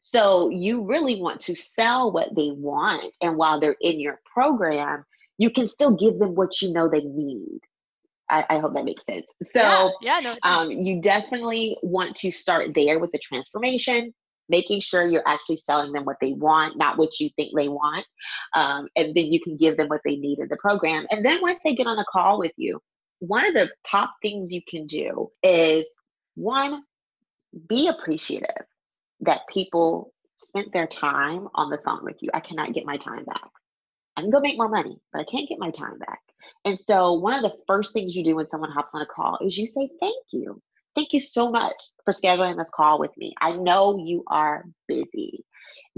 So 0.00 0.50
you 0.50 0.82
really 0.82 1.20
want 1.20 1.40
to 1.40 1.56
sell 1.56 2.12
what 2.12 2.34
they 2.34 2.50
want. 2.50 3.16
And 3.22 3.36
while 3.36 3.58
they're 3.58 3.76
in 3.80 3.98
your 3.98 4.20
program, 4.34 5.04
you 5.38 5.50
can 5.50 5.66
still 5.66 5.96
give 5.96 6.18
them 6.18 6.34
what 6.34 6.60
you 6.60 6.72
know 6.72 6.88
they 6.88 7.00
need. 7.00 7.60
I, 8.30 8.44
I 8.50 8.58
hope 8.58 8.74
that 8.74 8.84
makes 8.84 9.04
sense. 9.04 9.26
So 9.52 9.92
yeah, 10.00 10.20
yeah 10.20 10.20
no, 10.20 10.36
um, 10.42 10.70
you 10.70 11.00
definitely 11.00 11.76
want 11.82 12.16
to 12.16 12.30
start 12.30 12.74
there 12.74 12.98
with 12.98 13.12
the 13.12 13.18
transformation, 13.18 14.14
making 14.48 14.80
sure 14.80 15.06
you're 15.06 15.26
actually 15.26 15.58
selling 15.58 15.92
them 15.92 16.04
what 16.04 16.16
they 16.20 16.32
want, 16.32 16.76
not 16.76 16.98
what 16.98 17.18
you 17.20 17.30
think 17.36 17.52
they 17.56 17.68
want. 17.68 18.06
Um, 18.54 18.88
and 18.96 19.14
then 19.14 19.32
you 19.32 19.40
can 19.40 19.56
give 19.56 19.76
them 19.76 19.88
what 19.88 20.00
they 20.04 20.16
need 20.16 20.38
in 20.38 20.48
the 20.48 20.56
program. 20.56 21.06
And 21.10 21.24
then 21.24 21.40
once 21.42 21.60
they 21.64 21.74
get 21.74 21.86
on 21.86 21.98
a 21.98 22.04
call 22.10 22.38
with 22.38 22.52
you, 22.56 22.80
one 23.20 23.46
of 23.46 23.54
the 23.54 23.70
top 23.86 24.14
things 24.22 24.52
you 24.52 24.62
can 24.66 24.86
do 24.86 25.28
is 25.42 25.86
one, 26.34 26.82
be 27.68 27.88
appreciative 27.88 28.66
that 29.20 29.42
people 29.48 30.12
spent 30.36 30.72
their 30.72 30.86
time 30.86 31.48
on 31.54 31.70
the 31.70 31.78
phone 31.84 32.04
with 32.04 32.16
you. 32.20 32.30
I 32.34 32.40
cannot 32.40 32.72
get 32.72 32.84
my 32.84 32.96
time 32.96 33.24
back. 33.24 33.48
I 34.16 34.20
can 34.20 34.30
go 34.30 34.40
make 34.40 34.56
more 34.56 34.68
money, 34.68 34.96
but 35.12 35.20
I 35.20 35.24
can't 35.24 35.48
get 35.48 35.58
my 35.58 35.70
time 35.70 35.98
back. 35.98 36.20
And 36.64 36.78
so, 36.78 37.14
one 37.14 37.34
of 37.34 37.42
the 37.42 37.56
first 37.66 37.92
things 37.92 38.14
you 38.14 38.24
do 38.24 38.36
when 38.36 38.48
someone 38.48 38.70
hops 38.70 38.94
on 38.94 39.02
a 39.02 39.06
call 39.06 39.38
is 39.44 39.56
you 39.56 39.66
say, 39.66 39.88
Thank 40.00 40.24
you. 40.32 40.60
Thank 40.94 41.12
you 41.12 41.20
so 41.20 41.50
much 41.50 41.74
for 42.04 42.12
scheduling 42.12 42.56
this 42.56 42.70
call 42.70 43.00
with 43.00 43.10
me. 43.16 43.34
I 43.40 43.52
know 43.52 44.00
you 44.04 44.22
are 44.28 44.64
busy 44.86 45.44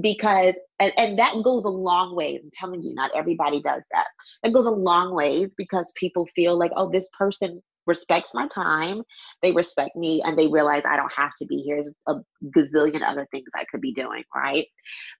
because, 0.00 0.58
and, 0.80 0.92
and 0.96 1.18
that 1.18 1.34
goes 1.44 1.64
a 1.64 1.70
long 1.70 2.16
ways. 2.16 2.44
I'm 2.44 2.50
telling 2.54 2.82
you, 2.82 2.94
not 2.94 3.10
everybody 3.14 3.60
does 3.60 3.84
that. 3.92 4.06
It 4.42 4.54
goes 4.54 4.66
a 4.66 4.70
long 4.70 5.14
ways 5.14 5.54
because 5.56 5.92
people 5.96 6.26
feel 6.34 6.58
like, 6.58 6.72
oh, 6.76 6.90
this 6.90 7.10
person 7.18 7.62
respects 7.86 8.34
my 8.34 8.48
time, 8.48 9.02
they 9.42 9.52
respect 9.52 9.94
me, 9.96 10.22
and 10.24 10.36
they 10.36 10.48
realize 10.48 10.84
I 10.84 10.96
don't 10.96 11.12
have 11.16 11.32
to 11.38 11.46
be 11.46 11.58
here. 11.58 11.76
There's 11.76 11.94
a 12.08 12.14
gazillion 12.56 13.02
other 13.02 13.26
things 13.30 13.48
I 13.54 13.64
could 13.70 13.80
be 13.80 13.92
doing, 13.92 14.24
right? 14.34 14.66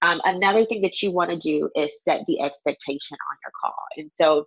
Um, 0.03 0.21
another 0.25 0.65
thing 0.67 0.83
that 0.83 1.03
you 1.03 1.13
want 1.13 1.31
to 1.31 1.39
do 1.39 1.71
is 1.77 2.03
set 2.03 2.23
the 2.27 2.41
expectation 2.43 3.17
on 3.31 3.37
your 3.45 3.53
call. 3.63 3.83
And 3.97 4.11
so 4.11 4.47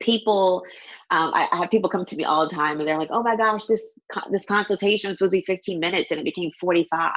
people 0.00 0.62
um, 1.10 1.32
I, 1.34 1.48
I, 1.52 1.56
have 1.56 1.70
people 1.70 1.90
come 1.90 2.04
to 2.04 2.16
me 2.16 2.24
all 2.24 2.48
the 2.48 2.54
time 2.54 2.78
and 2.78 2.88
they're 2.88 2.98
like 2.98 3.10
oh 3.12 3.22
my 3.22 3.36
gosh 3.36 3.66
this 3.66 3.98
this 4.30 4.44
consultation 4.44 5.10
was 5.10 5.18
supposed 5.18 5.32
to 5.32 5.38
be 5.38 5.44
15 5.44 5.80
minutes 5.80 6.10
and 6.10 6.20
it 6.20 6.24
became 6.24 6.50
45 6.60 7.10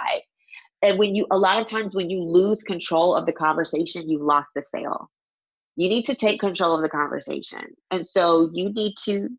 and 0.82 0.98
when 1.00 1.16
you 1.16 1.26
a 1.32 1.38
lot 1.38 1.60
of 1.60 1.68
times 1.68 1.96
when 1.96 2.10
you 2.10 2.22
lose 2.22 2.64
control 2.64 3.16
of 3.16 3.26
the 3.26 3.34
conversation 3.34 4.10
you've 4.10 4.22
lost 4.22 4.52
the 4.56 4.62
sale 4.62 5.10
you 5.76 5.90
need 5.90 6.06
to 6.06 6.16
take 6.16 6.40
control 6.40 6.76
of 6.76 6.82
the 6.82 6.90
conversation 6.90 7.64
and 7.92 8.06
so 8.06 8.50
you 8.54 8.72
need 8.72 8.94
to 9.06 9.30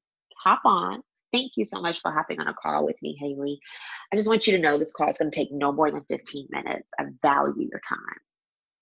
hop 0.42 0.62
on. 0.64 1.02
Thank 1.32 1.52
you 1.56 1.64
so 1.64 1.80
much 1.80 2.00
for 2.00 2.10
hopping 2.10 2.40
on 2.40 2.48
a 2.48 2.54
call 2.54 2.84
with 2.84 2.96
me, 3.02 3.16
Haley. 3.20 3.60
I 4.12 4.16
just 4.16 4.28
want 4.28 4.46
you 4.46 4.54
to 4.54 4.58
know 4.62 4.78
this 4.78 4.92
call 4.92 5.08
is 5.08 5.18
going 5.18 5.30
to 5.30 5.36
take 5.36 5.52
no 5.52 5.70
more 5.70 5.90
than 5.90 6.04
15 6.08 6.48
minutes. 6.50 6.90
I 6.98 7.04
value 7.22 7.68
your 7.70 7.80
time. 7.88 8.18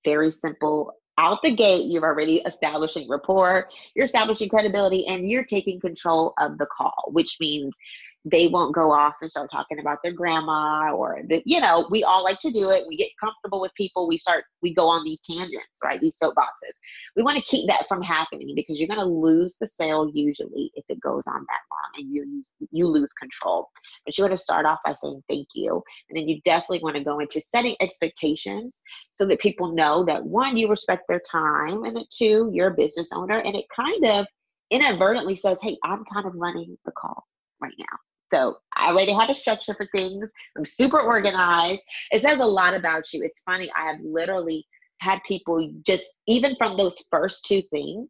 Very 0.05 0.31
simple. 0.31 0.93
Out 1.19 1.43
the 1.43 1.51
gate, 1.51 1.91
you're 1.91 2.05
already 2.05 2.37
establishing 2.47 3.09
rapport, 3.09 3.69
you're 3.95 4.05
establishing 4.05 4.49
credibility, 4.49 5.07
and 5.09 5.29
you're 5.29 5.45
taking 5.45 5.81
control 5.81 6.33
of 6.39 6.59
the 6.59 6.67
call, 6.67 7.09
which 7.09 7.39
means 7.41 7.77
they 8.25 8.49
won't 8.49 8.75
go 8.75 8.93
off 8.93 9.15
and 9.21 9.31
start 9.31 9.51
talking 9.51 9.79
about 9.79 9.99
their 10.03 10.13
grandma 10.13 10.93
or 10.93 11.21
the, 11.29 11.43
you 11.47 11.61
know, 11.61 11.87
we 11.91 12.05
all 12.05 12.25
like 12.25 12.39
to 12.41 12.51
do 12.51 12.71
it. 12.71 12.85
We 12.87 12.97
get 12.97 13.11
comfortable 13.21 13.61
with 13.61 13.73
people. 13.75 14.09
We 14.09 14.19
start, 14.19 14.45
we 14.61 14.75
go 14.75 14.89
on 14.89 15.05
these 15.05 15.23
tangents, 15.23 15.79
right? 15.83 16.01
These 16.01 16.19
soapboxes. 16.19 16.77
We 17.17 17.23
want 17.23 17.37
to 17.37 17.43
keep 17.43 17.69
that 17.69 17.89
from 17.89 18.03
happening 18.03 18.53
because 18.55 18.79
you're 18.79 18.89
going 18.89 19.01
to 19.01 19.07
lose 19.07 19.55
the 19.61 19.67
sale 19.67 20.11
usually 20.13 20.71
if 20.75 20.85
it 20.89 21.01
goes 21.01 21.27
on 21.27 21.35
that 21.35 21.61
long 21.71 22.05
and 22.05 22.13
you 22.13 22.43
you 22.71 22.87
lose 22.87 23.13
control. 23.13 23.69
But 24.05 24.17
you 24.17 24.25
want 24.25 24.33
to 24.33 24.39
start 24.39 24.67
off 24.67 24.79
by 24.85 24.93
saying 24.95 25.23
thank 25.29 25.49
you. 25.55 25.83
And 26.09 26.19
then 26.19 26.29
you 26.29 26.41
definitely 26.45 26.81
want 26.83 26.97
to 26.97 27.05
go 27.05 27.21
into 27.21 27.41
setting 27.41 27.77
expectations 27.81 28.83
so 29.13 29.27
that 29.27 29.41
people 29.41 29.75
know 29.75 30.05
that 30.05 30.25
one, 30.25 30.57
you 30.57 30.69
respect 30.69 31.05
their 31.09 31.23
time 31.31 31.85
and 31.85 31.97
that 31.97 32.11
two, 32.11 32.51
you're 32.53 32.69
a 32.69 32.75
business 32.75 33.11
owner. 33.13 33.39
And 33.39 33.55
it 33.55 33.65
kind 33.75 34.07
of 34.07 34.27
inadvertently 34.71 35.37
says, 35.37 35.59
hey, 35.63 35.79
I'm 35.85 36.05
kind 36.13 36.27
of 36.27 36.35
running 36.35 36.77
the 36.85 36.93
call 36.93 37.25
right 37.61 37.75
now. 37.79 38.08
So 38.31 38.57
I 38.77 38.91
already 38.91 39.13
have 39.13 39.31
a 39.31 39.35
structure 39.35 39.75
for 39.75 39.87
things. 39.95 40.31
I'm 40.57 40.65
super 40.65 41.01
organized. 41.01 41.81
It 42.11 42.23
says 42.23 42.41
a 42.41 42.47
lot 42.47 42.75
about 42.75 43.13
you. 43.13 43.23
It's 43.23 43.41
funny. 43.43 43.71
I 43.77 43.87
have 43.87 44.01
literally 44.03 44.67
had 45.01 45.21
people 45.27 45.73
just, 45.87 46.21
even 46.27 46.57
from 46.57 46.77
those 46.77 47.03
first 47.11 47.45
two 47.47 47.63
things, 47.71 48.09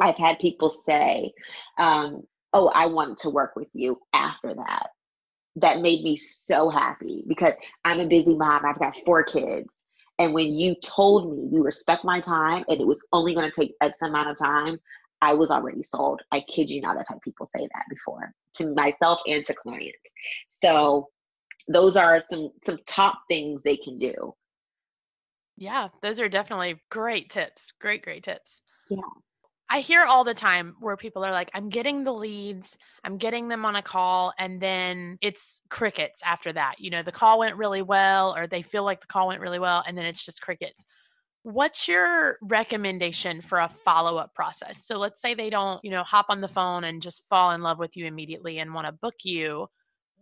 I've 0.00 0.18
had 0.18 0.38
people 0.38 0.70
say, 0.70 1.32
um, 1.78 2.22
Oh, 2.56 2.68
I 2.68 2.86
want 2.86 3.18
to 3.18 3.30
work 3.30 3.56
with 3.56 3.66
you 3.74 3.98
after 4.12 4.54
that. 4.54 4.86
That 5.56 5.80
made 5.80 6.04
me 6.04 6.16
so 6.16 6.70
happy 6.70 7.24
because 7.26 7.54
I'm 7.84 7.98
a 7.98 8.06
busy 8.06 8.36
mom. 8.36 8.64
I've 8.64 8.78
got 8.78 8.96
four 9.04 9.24
kids. 9.24 9.68
And 10.20 10.32
when 10.32 10.54
you 10.54 10.76
told 10.76 11.32
me 11.32 11.48
you 11.50 11.64
respect 11.64 12.04
my 12.04 12.20
time 12.20 12.64
and 12.68 12.80
it 12.80 12.86
was 12.86 13.04
only 13.12 13.34
going 13.34 13.50
to 13.50 13.60
take 13.60 13.74
X 13.80 14.00
amount 14.02 14.30
of 14.30 14.38
time, 14.38 14.78
I 15.24 15.32
was 15.32 15.50
already 15.50 15.82
sold. 15.82 16.20
I 16.32 16.40
kid 16.40 16.68
you 16.68 16.82
not, 16.82 16.98
I've 16.98 17.08
had 17.08 17.20
people 17.22 17.46
say 17.46 17.60
that 17.60 17.84
before 17.88 18.32
to 18.56 18.74
myself 18.74 19.20
and 19.26 19.42
to 19.46 19.54
clients. 19.54 19.98
So 20.48 21.08
those 21.66 21.96
are 21.96 22.20
some 22.20 22.50
some 22.62 22.78
top 22.86 23.20
things 23.30 23.62
they 23.62 23.76
can 23.76 23.96
do. 23.96 24.34
Yeah, 25.56 25.88
those 26.02 26.20
are 26.20 26.28
definitely 26.28 26.82
great 26.90 27.30
tips. 27.30 27.72
Great, 27.80 28.02
great 28.02 28.22
tips. 28.22 28.60
Yeah. 28.90 28.98
I 29.70 29.80
hear 29.80 30.02
all 30.02 30.24
the 30.24 30.34
time 30.34 30.74
where 30.80 30.96
people 30.96 31.24
are 31.24 31.32
like, 31.32 31.50
I'm 31.54 31.70
getting 31.70 32.04
the 32.04 32.12
leads, 32.12 32.76
I'm 33.02 33.16
getting 33.16 33.48
them 33.48 33.64
on 33.64 33.76
a 33.76 33.82
call, 33.82 34.34
and 34.38 34.60
then 34.60 35.16
it's 35.22 35.62
crickets 35.70 36.20
after 36.22 36.52
that. 36.52 36.74
You 36.78 36.90
know, 36.90 37.02
the 37.02 37.12
call 37.12 37.38
went 37.38 37.56
really 37.56 37.80
well, 37.80 38.36
or 38.36 38.46
they 38.46 38.60
feel 38.60 38.84
like 38.84 39.00
the 39.00 39.06
call 39.06 39.28
went 39.28 39.40
really 39.40 39.58
well, 39.58 39.82
and 39.86 39.96
then 39.96 40.04
it's 40.04 40.24
just 40.24 40.42
crickets. 40.42 40.84
What's 41.44 41.88
your 41.88 42.38
recommendation 42.40 43.42
for 43.42 43.58
a 43.58 43.68
follow 43.68 44.16
up 44.16 44.34
process? 44.34 44.86
So 44.86 44.96
let's 44.96 45.20
say 45.20 45.34
they 45.34 45.50
don't, 45.50 45.78
you 45.84 45.90
know, 45.90 46.02
hop 46.02 46.26
on 46.30 46.40
the 46.40 46.48
phone 46.48 46.84
and 46.84 47.02
just 47.02 47.22
fall 47.28 47.50
in 47.50 47.60
love 47.60 47.78
with 47.78 47.98
you 47.98 48.06
immediately 48.06 48.58
and 48.58 48.72
want 48.72 48.86
to 48.86 48.92
book 48.92 49.16
you. 49.24 49.66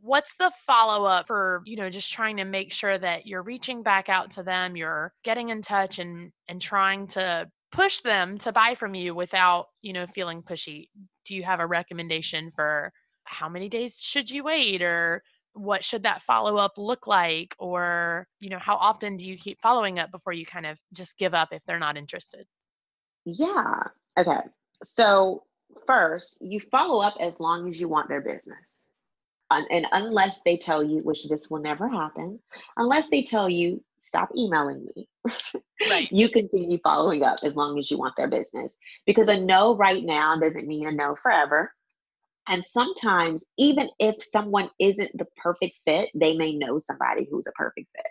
What's 0.00 0.34
the 0.40 0.50
follow 0.66 1.06
up 1.06 1.28
for, 1.28 1.62
you 1.64 1.76
know, 1.76 1.90
just 1.90 2.12
trying 2.12 2.38
to 2.38 2.44
make 2.44 2.72
sure 2.72 2.98
that 2.98 3.24
you're 3.24 3.44
reaching 3.44 3.84
back 3.84 4.08
out 4.08 4.32
to 4.32 4.42
them, 4.42 4.76
you're 4.76 5.12
getting 5.22 5.50
in 5.50 5.62
touch 5.62 6.00
and 6.00 6.32
and 6.48 6.60
trying 6.60 7.06
to 7.08 7.48
push 7.70 8.00
them 8.00 8.38
to 8.38 8.50
buy 8.50 8.74
from 8.74 8.96
you 8.96 9.14
without, 9.14 9.66
you 9.80 9.92
know, 9.92 10.08
feeling 10.08 10.42
pushy? 10.42 10.88
Do 11.24 11.36
you 11.36 11.44
have 11.44 11.60
a 11.60 11.66
recommendation 11.68 12.50
for 12.50 12.92
how 13.22 13.48
many 13.48 13.68
days 13.68 14.00
should 14.00 14.28
you 14.28 14.42
wait 14.42 14.82
or 14.82 15.22
what 15.54 15.84
should 15.84 16.04
that 16.04 16.22
follow 16.22 16.56
up 16.56 16.72
look 16.76 17.06
like? 17.06 17.54
Or 17.58 18.26
you 18.40 18.50
know 18.50 18.58
how 18.58 18.76
often 18.76 19.16
do 19.16 19.28
you 19.28 19.36
keep 19.36 19.60
following 19.60 19.98
up 19.98 20.10
before 20.10 20.32
you 20.32 20.46
kind 20.46 20.66
of 20.66 20.78
just 20.92 21.18
give 21.18 21.34
up 21.34 21.48
if 21.52 21.62
they're 21.64 21.78
not 21.78 21.96
interested? 21.96 22.46
Yeah 23.24 23.82
okay 24.18 24.40
so 24.84 25.44
first 25.86 26.38
you 26.40 26.60
follow 26.70 27.02
up 27.02 27.14
as 27.20 27.40
long 27.40 27.68
as 27.68 27.80
you 27.80 27.88
want 27.88 28.08
their 28.08 28.20
business 28.20 28.84
and 29.50 29.86
unless 29.92 30.40
they 30.46 30.56
tell 30.56 30.82
you 30.82 31.00
which 31.00 31.28
this 31.28 31.50
will 31.50 31.60
never 31.60 31.86
happen 31.86 32.38
unless 32.78 33.08
they 33.08 33.22
tell 33.22 33.48
you 33.48 33.82
stop 34.00 34.30
emailing 34.36 34.86
me 34.96 35.08
right. 35.90 36.08
you 36.10 36.28
continue 36.28 36.78
following 36.82 37.22
up 37.22 37.36
as 37.44 37.54
long 37.54 37.78
as 37.78 37.90
you 37.90 37.98
want 37.98 38.14
their 38.16 38.28
business 38.28 38.76
because 39.06 39.28
a 39.28 39.38
no 39.38 39.76
right 39.76 40.04
now 40.04 40.38
doesn't 40.38 40.66
mean 40.66 40.88
a 40.88 40.90
no 40.92 41.14
forever 41.22 41.72
and 42.48 42.64
sometimes, 42.64 43.44
even 43.58 43.88
if 43.98 44.22
someone 44.22 44.70
isn't 44.78 45.16
the 45.16 45.26
perfect 45.36 45.76
fit, 45.86 46.10
they 46.14 46.36
may 46.36 46.54
know 46.54 46.80
somebody 46.80 47.26
who's 47.30 47.46
a 47.46 47.52
perfect 47.52 47.88
fit. 47.94 48.06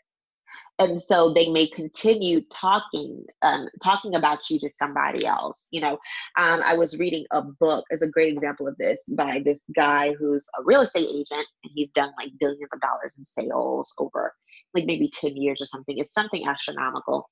And 0.79 0.99
so 0.99 1.31
they 1.31 1.47
may 1.49 1.67
continue 1.67 2.41
talking, 2.51 3.23
um, 3.43 3.67
talking 3.83 4.15
about 4.15 4.49
you 4.49 4.59
to 4.61 4.69
somebody 4.69 5.25
else. 5.25 5.67
You 5.69 5.81
know, 5.81 5.93
um, 6.37 6.61
I 6.65 6.75
was 6.75 6.97
reading 6.97 7.25
a 7.31 7.41
book 7.41 7.85
as 7.91 8.01
a 8.01 8.09
great 8.09 8.33
example 8.33 8.67
of 8.67 8.75
this 8.77 9.03
by 9.15 9.41
this 9.45 9.65
guy 9.75 10.13
who's 10.13 10.47
a 10.57 10.63
real 10.63 10.81
estate 10.81 11.07
agent, 11.09 11.45
and 11.63 11.71
he's 11.75 11.89
done 11.89 12.11
like 12.19 12.31
billions 12.39 12.69
of 12.73 12.81
dollars 12.81 13.15
in 13.17 13.25
sales 13.25 13.93
over 13.99 14.33
like 14.73 14.86
maybe 14.86 15.10
10 15.10 15.36
years 15.36 15.62
or 15.62 15.65
something. 15.65 15.97
It's 15.97 16.13
something 16.13 16.47
astronomical. 16.47 17.29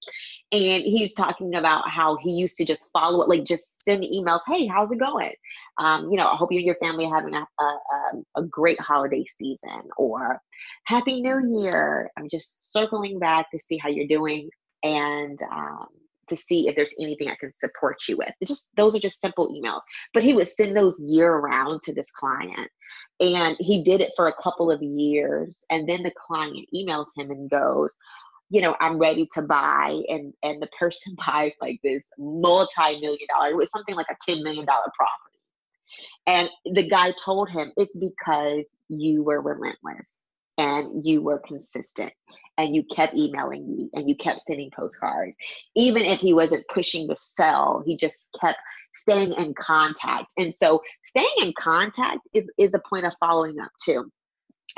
And 0.52 0.84
he's 0.84 1.14
talking 1.14 1.56
about 1.56 1.90
how 1.90 2.18
he 2.18 2.32
used 2.32 2.58
to 2.58 2.66
just 2.66 2.92
follow 2.92 3.22
it, 3.22 3.30
like 3.30 3.44
just 3.44 3.84
send 3.84 4.04
emails, 4.04 4.42
hey, 4.48 4.66
how's 4.68 4.92
it 4.92 5.00
going? 5.00 5.34
Um, 5.78 6.10
you 6.12 6.18
know, 6.18 6.30
I 6.30 6.36
hope 6.36 6.52
you 6.52 6.58
and 6.58 6.66
your 6.66 6.76
family 6.76 7.06
are 7.06 7.16
having 7.16 7.36
a, 7.36 7.46
a, 7.64 8.42
a 8.42 8.44
great 8.44 8.80
holiday 8.80 9.26
season 9.26 9.90
or 9.98 10.42
Happy 10.86 11.22
New 11.22 11.62
Year. 11.62 12.12
I'm 12.18 12.28
just 12.30 12.72
circling 12.74 13.20
back 13.20 13.50
to 13.52 13.60
see 13.60 13.78
how 13.78 13.90
you're 13.90 14.08
doing 14.08 14.50
and 14.84 15.40
um, 15.52 15.88
to 16.30 16.38
see 16.38 16.68
if 16.68 16.76
there's 16.76 16.94
anything 17.00 17.30
I 17.30 17.36
can 17.40 17.52
support 17.54 17.98
you 18.08 18.18
with. 18.18 18.32
just 18.46 18.70
those 18.76 18.96
are 18.96 19.00
just 19.00 19.20
simple 19.20 19.54
emails. 19.54 19.82
But 20.14 20.24
he 20.24 20.34
would 20.34 20.48
send 20.48 20.76
those 20.76 21.00
year 21.00 21.36
round 21.36 21.82
to 21.84 21.94
this 21.94 22.12
client. 22.12 22.70
And 23.20 23.56
he 23.60 23.84
did 23.84 24.02
it 24.02 24.12
for 24.16 24.28
a 24.28 24.42
couple 24.42 24.72
of 24.72 24.82
years. 24.82 25.64
And 25.70 25.88
then 25.88 26.04
the 26.04 26.14
client 26.26 26.68
emails 26.76 27.08
him 27.16 27.32
and 27.32 27.50
goes, 27.50 27.96
you 28.50 28.62
know, 28.62 28.76
I'm 28.80 28.98
ready 28.98 29.28
to 29.34 29.42
buy. 29.42 30.02
And 30.08 30.34
and 30.44 30.62
the 30.62 30.70
person 30.80 31.16
buys 31.28 31.58
like 31.62 31.80
this 31.84 32.06
multi-million 32.18 33.28
dollar, 33.30 33.52
it 33.52 33.58
was 33.58 33.72
something 33.72 33.96
like 33.96 34.08
a 34.10 34.32
$10 34.32 34.44
million 34.44 34.66
property. 34.66 35.40
And 36.28 36.50
the 36.74 36.88
guy 36.88 37.14
told 37.24 37.50
him 37.50 37.72
it's 37.76 37.96
because 37.98 38.70
you 38.88 39.24
were 39.24 39.42
relentless 39.42 40.18
and 40.60 41.06
you 41.06 41.22
were 41.22 41.40
consistent 41.40 42.12
and 42.58 42.76
you 42.76 42.84
kept 42.84 43.18
emailing 43.18 43.66
me 43.68 43.90
and 43.94 44.10
you 44.10 44.16
kept 44.16 44.42
sending 44.46 44.70
postcards. 44.76 45.36
Even 45.76 46.04
if 46.04 46.20
he 46.20 46.34
wasn't 46.34 46.68
pushing 46.72 47.08
the 47.08 47.16
sell, 47.16 47.82
he 47.86 47.96
just 47.96 48.28
kept 48.40 48.60
staying 48.94 49.34
in 49.34 49.54
contact. 49.54 50.34
And 50.38 50.54
so 50.54 50.82
staying 51.06 51.34
in 51.42 51.54
contact 51.58 52.20
is, 52.34 52.52
is 52.58 52.74
a 52.74 52.82
point 52.90 53.06
of 53.06 53.14
following 53.22 53.60
up 53.62 53.72
too. 53.84 54.12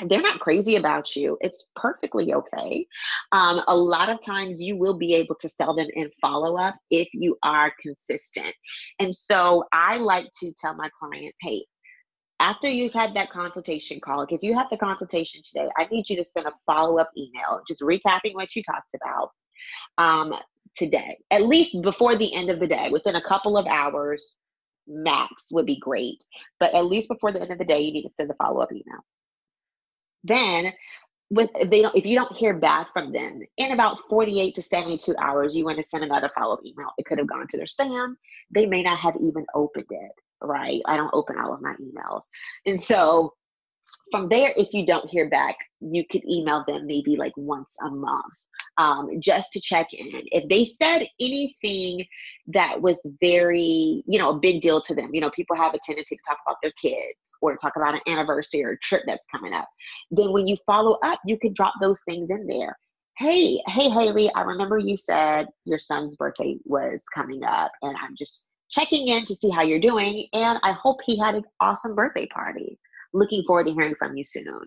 They're 0.05 0.21
not 0.21 0.39
crazy 0.39 0.75
about 0.75 1.15
you. 1.15 1.37
It's 1.41 1.67
perfectly 1.75 2.33
okay. 2.33 2.85
Um, 3.31 3.61
a 3.67 3.75
lot 3.75 4.09
of 4.09 4.23
times 4.23 4.61
you 4.61 4.77
will 4.77 4.97
be 4.97 5.15
able 5.15 5.35
to 5.41 5.49
sell 5.49 5.75
them 5.75 5.87
in 5.95 6.09
follow 6.21 6.57
up 6.57 6.75
if 6.91 7.09
you 7.13 7.37
are 7.43 7.73
consistent. 7.81 8.53
And 8.99 9.13
so 9.15 9.65
I 9.73 9.97
like 9.97 10.27
to 10.41 10.53
tell 10.57 10.75
my 10.75 10.89
clients, 10.97 11.37
hey, 11.41 11.65
after 12.41 12.67
you've 12.67 12.93
had 12.93 13.13
that 13.13 13.29
consultation 13.29 13.99
call, 13.99 14.17
like 14.17 14.31
if 14.31 14.41
you 14.41 14.57
have 14.57 14.67
the 14.71 14.77
consultation 14.77 15.41
today, 15.43 15.69
I 15.77 15.85
need 15.91 16.09
you 16.09 16.15
to 16.15 16.25
send 16.25 16.47
a 16.47 16.53
follow 16.65 16.97
up 16.97 17.11
email, 17.15 17.61
just 17.67 17.81
recapping 17.81 18.33
what 18.33 18.55
you 18.55 18.63
talked 18.63 18.89
about 18.95 19.29
um, 19.99 20.33
today, 20.75 21.17
at 21.29 21.43
least 21.43 21.79
before 21.83 22.15
the 22.15 22.33
end 22.33 22.49
of 22.49 22.59
the 22.59 22.65
day, 22.65 22.89
within 22.91 23.15
a 23.15 23.21
couple 23.21 23.57
of 23.57 23.67
hours 23.67 24.37
max 24.87 25.49
would 25.51 25.67
be 25.67 25.77
great. 25.79 26.23
But 26.59 26.73
at 26.73 26.85
least 26.85 27.09
before 27.09 27.31
the 27.31 27.41
end 27.41 27.51
of 27.51 27.59
the 27.59 27.65
day, 27.65 27.79
you 27.79 27.93
need 27.93 28.03
to 28.03 28.13
send 28.17 28.31
a 28.31 28.33
follow 28.33 28.61
up 28.61 28.71
email. 28.71 29.05
Then 30.23 30.73
with 31.29 31.51
if 31.55 31.69
they 31.69 31.83
don't 31.83 31.95
if 31.95 32.07
you 32.07 32.15
don't 32.15 32.35
hear 32.35 32.55
back 32.55 32.91
from 32.91 33.13
them 33.13 33.39
in 33.57 33.71
about 33.71 33.97
48 34.09 34.53
to 34.53 34.61
72 34.61 35.15
hours 35.17 35.55
you 35.55 35.63
want 35.63 35.77
to 35.77 35.83
send 35.83 36.03
another 36.03 36.29
follow-up 36.35 36.59
email 36.65 36.89
it 36.97 37.05
could 37.05 37.17
have 37.17 37.27
gone 37.27 37.47
to 37.47 37.55
their 37.55 37.65
spam 37.65 38.15
they 38.53 38.65
may 38.65 38.83
not 38.83 38.99
have 38.99 39.15
even 39.21 39.45
opened 39.55 39.85
it 39.89 40.11
right? 40.41 40.81
I 40.85 40.97
don't 40.97 41.13
open 41.13 41.37
all 41.37 41.53
of 41.53 41.61
my 41.61 41.73
emails. 41.75 42.23
And 42.65 42.79
so 42.81 43.33
from 44.11 44.29
there, 44.29 44.53
if 44.55 44.73
you 44.73 44.85
don't 44.85 45.09
hear 45.09 45.29
back, 45.29 45.55
you 45.79 46.05
could 46.09 46.23
email 46.25 46.63
them 46.67 46.85
maybe 46.85 47.15
like 47.15 47.33
once 47.35 47.75
a 47.85 47.89
month 47.89 48.33
um, 48.77 49.09
just 49.19 49.51
to 49.53 49.61
check 49.61 49.93
in. 49.93 50.07
If 50.31 50.47
they 50.49 50.63
said 50.63 51.05
anything 51.19 52.05
that 52.47 52.81
was 52.81 52.99
very, 53.21 54.03
you 54.07 54.19
know, 54.19 54.29
a 54.29 54.39
big 54.39 54.61
deal 54.61 54.81
to 54.81 54.95
them, 54.95 55.13
you 55.13 55.21
know, 55.21 55.29
people 55.31 55.55
have 55.55 55.73
a 55.73 55.79
tendency 55.83 56.15
to 56.15 56.21
talk 56.27 56.37
about 56.45 56.57
their 56.61 56.71
kids 56.81 57.33
or 57.41 57.57
talk 57.57 57.73
about 57.75 57.95
an 57.95 58.01
anniversary 58.07 58.63
or 58.63 58.77
trip 58.81 59.03
that's 59.07 59.23
coming 59.31 59.53
up. 59.53 59.67
Then 60.09 60.31
when 60.31 60.47
you 60.47 60.57
follow 60.65 60.97
up, 61.03 61.19
you 61.25 61.37
can 61.37 61.53
drop 61.53 61.73
those 61.81 62.01
things 62.03 62.31
in 62.31 62.47
there. 62.47 62.75
Hey, 63.17 63.61
hey, 63.67 63.89
Haley, 63.89 64.33
I 64.33 64.41
remember 64.41 64.77
you 64.77 64.95
said 64.95 65.47
your 65.65 65.77
son's 65.77 66.15
birthday 66.15 66.57
was 66.63 67.03
coming 67.13 67.43
up, 67.43 67.71
and 67.81 67.95
I'm 68.01 68.15
just 68.15 68.47
checking 68.71 69.07
in 69.09 69.25
to 69.25 69.35
see 69.35 69.49
how 69.49 69.61
you're 69.61 69.79
doing. 69.79 70.27
And 70.33 70.59
I 70.63 70.71
hope 70.71 70.99
he 71.03 71.17
had 71.17 71.35
an 71.35 71.43
awesome 71.59 71.95
birthday 71.95 72.27
party. 72.27 72.79
Looking 73.13 73.43
forward 73.45 73.67
to 73.67 73.73
hearing 73.73 73.95
from 73.95 74.15
you 74.15 74.23
soon. 74.23 74.61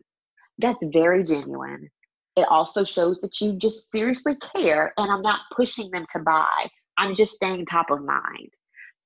That's 0.59 0.85
very 0.93 1.25
genuine. 1.25 1.89
It 2.37 2.47
also 2.51 2.85
shows 2.85 3.21
that 3.21 3.41
you 3.41 3.57
just 3.57 3.91
seriously 3.91 4.37
care 4.37 4.93
and 4.97 5.11
I'm 5.11 5.23
not 5.23 5.41
pushing 5.57 5.91
them 5.91 6.07
to 6.13 6.19
buy. 6.21 6.69
I'm 6.99 7.15
just 7.15 7.33
staying 7.33 7.65
top 7.67 7.91
of 7.91 8.05
mind. 8.05 8.51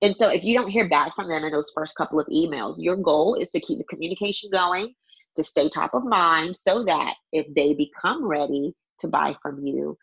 And 0.01 0.17
so 0.17 0.29
if 0.29 0.45
you 0.45 0.55
don't 0.55 0.71
hear 0.71 0.89
back 0.89 1.15
from 1.15 1.29
them 1.29 1.45
in 1.45 1.53
those 1.53 1.73
first 1.75 1.97
couple 1.97 2.21
of 2.21 2.27
emails, 2.29 2.77
your 2.79 2.97
goal 2.97 3.35
is 3.35 3.51
to 3.51 3.61
keep 3.61 3.79
the 3.79 3.85
communication 3.85 4.49
going, 4.53 4.95
to 5.37 5.45
stay 5.45 5.69
top 5.69 5.95
of 5.95 6.05
mind 6.05 6.57
so 6.57 6.85
that 6.85 7.15
if 7.33 7.47
they 7.55 7.75
become 7.75 8.27
ready 8.27 8.75
to 9.01 9.09
buy 9.09 9.35
from 9.43 9.65
you, 9.65 9.97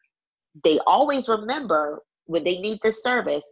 they 0.63 0.79
always 0.85 1.27
remember 1.27 2.01
when 2.25 2.43
they 2.43 2.59
need 2.59 2.79
this 2.83 3.03
service, 3.03 3.45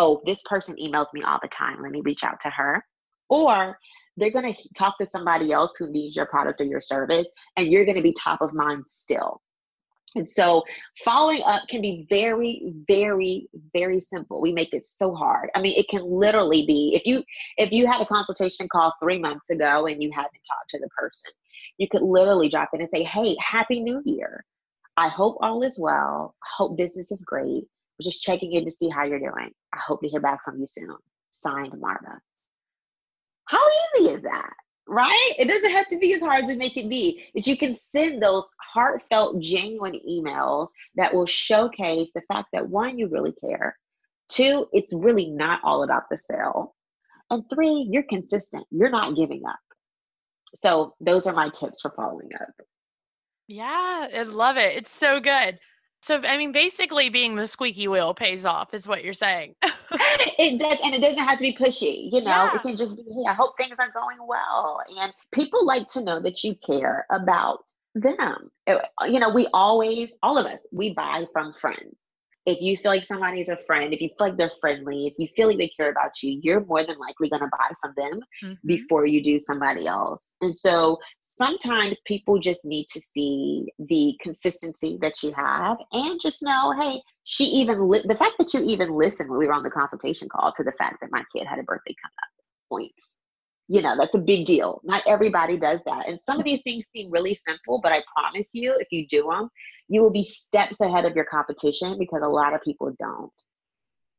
oh, 0.00 0.22
this 0.24 0.42
person 0.46 0.74
emails 0.76 1.06
me 1.12 1.22
all 1.22 1.38
the 1.42 1.48
time. 1.48 1.82
Let 1.82 1.92
me 1.92 2.00
reach 2.02 2.24
out 2.24 2.40
to 2.40 2.50
her. 2.50 2.82
Or 3.28 3.78
they're 4.16 4.32
going 4.32 4.52
to 4.52 4.68
talk 4.74 4.98
to 4.98 5.06
somebody 5.06 5.52
else 5.52 5.76
who 5.78 5.92
needs 5.92 6.16
your 6.16 6.26
product 6.26 6.60
or 6.60 6.64
your 6.64 6.80
service, 6.80 7.30
and 7.56 7.68
you're 7.68 7.84
going 7.84 7.96
to 7.96 8.02
be 8.02 8.14
top 8.14 8.40
of 8.40 8.52
mind 8.52 8.88
still. 8.88 9.40
And 10.16 10.28
so 10.28 10.64
following 11.04 11.42
up 11.46 11.68
can 11.68 11.80
be 11.80 12.06
very, 12.10 12.72
very, 12.88 13.48
very 13.72 14.00
simple. 14.00 14.40
We 14.40 14.52
make 14.52 14.74
it 14.74 14.84
so 14.84 15.14
hard. 15.14 15.50
I 15.54 15.60
mean, 15.60 15.78
it 15.78 15.86
can 15.88 16.02
literally 16.02 16.66
be 16.66 16.92
if 16.96 17.06
you 17.06 17.22
if 17.58 17.70
you 17.70 17.86
had 17.86 18.00
a 18.00 18.06
consultation 18.06 18.66
call 18.72 18.92
three 19.00 19.20
months 19.20 19.50
ago 19.50 19.86
and 19.86 20.02
you 20.02 20.10
hadn't 20.12 20.32
talked 20.32 20.70
to 20.70 20.80
the 20.80 20.88
person, 20.88 21.30
you 21.78 21.86
could 21.88 22.02
literally 22.02 22.48
drop 22.48 22.70
in 22.72 22.80
and 22.80 22.90
say, 22.90 23.04
Hey, 23.04 23.36
happy 23.38 23.78
new 23.80 24.02
year. 24.04 24.44
I 24.96 25.08
hope 25.08 25.38
all 25.40 25.62
is 25.62 25.78
well. 25.78 26.34
hope 26.56 26.76
business 26.76 27.12
is 27.12 27.22
great. 27.22 27.64
We're 28.00 28.10
just 28.10 28.22
checking 28.22 28.54
in 28.54 28.64
to 28.64 28.70
see 28.70 28.88
how 28.88 29.04
you're 29.04 29.18
doing. 29.18 29.50
I 29.74 29.78
hope 29.78 30.00
to 30.00 30.08
hear 30.08 30.20
back 30.20 30.42
from 30.42 30.58
you 30.58 30.66
soon. 30.66 30.96
Signed 31.32 31.78
Marva. 31.78 32.18
How 33.44 33.60
easy 33.98 34.12
is 34.12 34.22
that? 34.22 34.54
Right? 34.88 35.32
It 35.38 35.48
doesn't 35.48 35.70
have 35.70 35.86
to 35.88 35.98
be 35.98 36.14
as 36.14 36.22
hard 36.22 36.44
as 36.44 36.50
it 36.50 36.56
make 36.56 36.78
it 36.78 36.88
be. 36.88 37.22
But 37.34 37.46
you 37.46 37.58
can 37.58 37.76
send 37.78 38.22
those 38.22 38.50
heartfelt, 38.72 39.42
genuine 39.42 40.00
emails 40.10 40.68
that 40.94 41.12
will 41.12 41.26
showcase 41.26 42.08
the 42.14 42.22
fact 42.22 42.48
that 42.54 42.66
one, 42.66 42.98
you 42.98 43.06
really 43.08 43.34
care. 43.44 43.76
Two, 44.30 44.66
it's 44.72 44.94
really 44.94 45.28
not 45.28 45.60
all 45.62 45.82
about 45.82 46.04
the 46.10 46.16
sale. 46.16 46.74
And 47.28 47.44
three, 47.52 47.86
you're 47.90 48.04
consistent. 48.04 48.66
You're 48.70 48.88
not 48.88 49.14
giving 49.14 49.42
up. 49.46 49.60
So 50.54 50.94
those 51.00 51.26
are 51.26 51.34
my 51.34 51.50
tips 51.50 51.82
for 51.82 51.92
following 51.94 52.30
up. 52.40 52.54
Yeah, 53.46 54.06
I 54.16 54.22
love 54.22 54.56
it. 54.56 54.74
It's 54.78 54.90
so 54.90 55.20
good. 55.20 55.58
So, 56.02 56.20
I 56.22 56.38
mean, 56.38 56.52
basically, 56.52 57.10
being 57.10 57.36
the 57.36 57.46
squeaky 57.46 57.86
wheel 57.86 58.14
pays 58.14 58.46
off, 58.46 58.72
is 58.72 58.88
what 58.88 59.04
you're 59.04 59.12
saying. 59.12 59.54
it 59.62 60.58
does, 60.58 60.78
and 60.84 60.94
it 60.94 61.00
doesn't 61.02 61.18
have 61.18 61.38
to 61.38 61.42
be 61.42 61.54
pushy. 61.54 62.10
You 62.10 62.22
know, 62.22 62.30
yeah. 62.30 62.54
it 62.54 62.62
can 62.62 62.76
just 62.76 62.96
be, 62.96 63.02
hey, 63.02 63.28
I 63.28 63.34
hope 63.34 63.56
things 63.56 63.78
are 63.78 63.90
going 63.90 64.16
well. 64.26 64.80
And 64.98 65.12
people 65.32 65.66
like 65.66 65.88
to 65.88 66.02
know 66.02 66.20
that 66.20 66.42
you 66.42 66.54
care 66.54 67.06
about 67.10 67.64
them. 67.94 68.50
You 68.66 69.20
know, 69.20 69.30
we 69.30 69.46
always, 69.52 70.10
all 70.22 70.38
of 70.38 70.46
us, 70.46 70.66
we 70.72 70.94
buy 70.94 71.26
from 71.32 71.52
friends 71.52 71.94
if 72.46 72.60
you 72.60 72.76
feel 72.78 72.90
like 72.90 73.04
somebody 73.04 73.40
is 73.40 73.48
a 73.48 73.56
friend, 73.66 73.92
if 73.92 74.00
you 74.00 74.08
feel 74.16 74.28
like 74.28 74.36
they're 74.38 74.50
friendly, 74.60 75.06
if 75.06 75.14
you 75.18 75.28
feel 75.36 75.48
like 75.48 75.58
they 75.58 75.68
care 75.68 75.90
about 75.90 76.10
you, 76.22 76.40
you're 76.42 76.64
more 76.64 76.82
than 76.84 76.98
likely 76.98 77.28
going 77.28 77.42
to 77.42 77.48
buy 77.48 77.70
from 77.80 77.92
them 77.96 78.20
mm-hmm. 78.42 78.66
before 78.66 79.06
you 79.06 79.22
do 79.22 79.38
somebody 79.38 79.86
else. 79.86 80.34
And 80.40 80.54
so 80.54 80.98
sometimes 81.20 82.00
people 82.06 82.38
just 82.38 82.64
need 82.64 82.86
to 82.92 83.00
see 83.00 83.66
the 83.78 84.14
consistency 84.22 84.98
that 85.02 85.22
you 85.22 85.32
have 85.32 85.76
and 85.92 86.20
just 86.20 86.42
know, 86.42 86.74
hey, 86.80 87.02
she 87.24 87.44
even 87.44 87.88
li- 87.88 88.04
the 88.04 88.16
fact 88.16 88.34
that 88.38 88.54
you 88.54 88.62
even 88.64 88.90
listened 88.90 89.28
when 89.28 89.38
we 89.38 89.46
were 89.46 89.52
on 89.52 89.62
the 89.62 89.70
consultation 89.70 90.28
call 90.28 90.52
to 90.52 90.64
the 90.64 90.72
fact 90.72 90.98
that 91.00 91.10
my 91.12 91.22
kid 91.34 91.46
had 91.46 91.58
a 91.58 91.62
birthday 91.64 91.94
coming 92.02 92.16
up 92.22 92.30
points 92.70 93.16
you 93.70 93.80
know 93.80 93.96
that's 93.96 94.16
a 94.16 94.18
big 94.18 94.44
deal 94.44 94.80
not 94.84 95.02
everybody 95.06 95.56
does 95.56 95.80
that 95.86 96.08
and 96.08 96.18
some 96.20 96.38
of 96.38 96.44
these 96.44 96.60
things 96.62 96.84
seem 96.94 97.10
really 97.10 97.34
simple 97.34 97.80
but 97.80 97.92
i 97.92 98.02
promise 98.14 98.50
you 98.52 98.76
if 98.80 98.88
you 98.90 99.06
do 99.06 99.30
them 99.30 99.48
you 99.88 100.02
will 100.02 100.10
be 100.10 100.24
steps 100.24 100.80
ahead 100.80 101.04
of 101.04 101.14
your 101.14 101.24
competition 101.24 101.96
because 101.98 102.20
a 102.22 102.28
lot 102.28 102.52
of 102.52 102.60
people 102.62 102.92
don't 102.98 103.32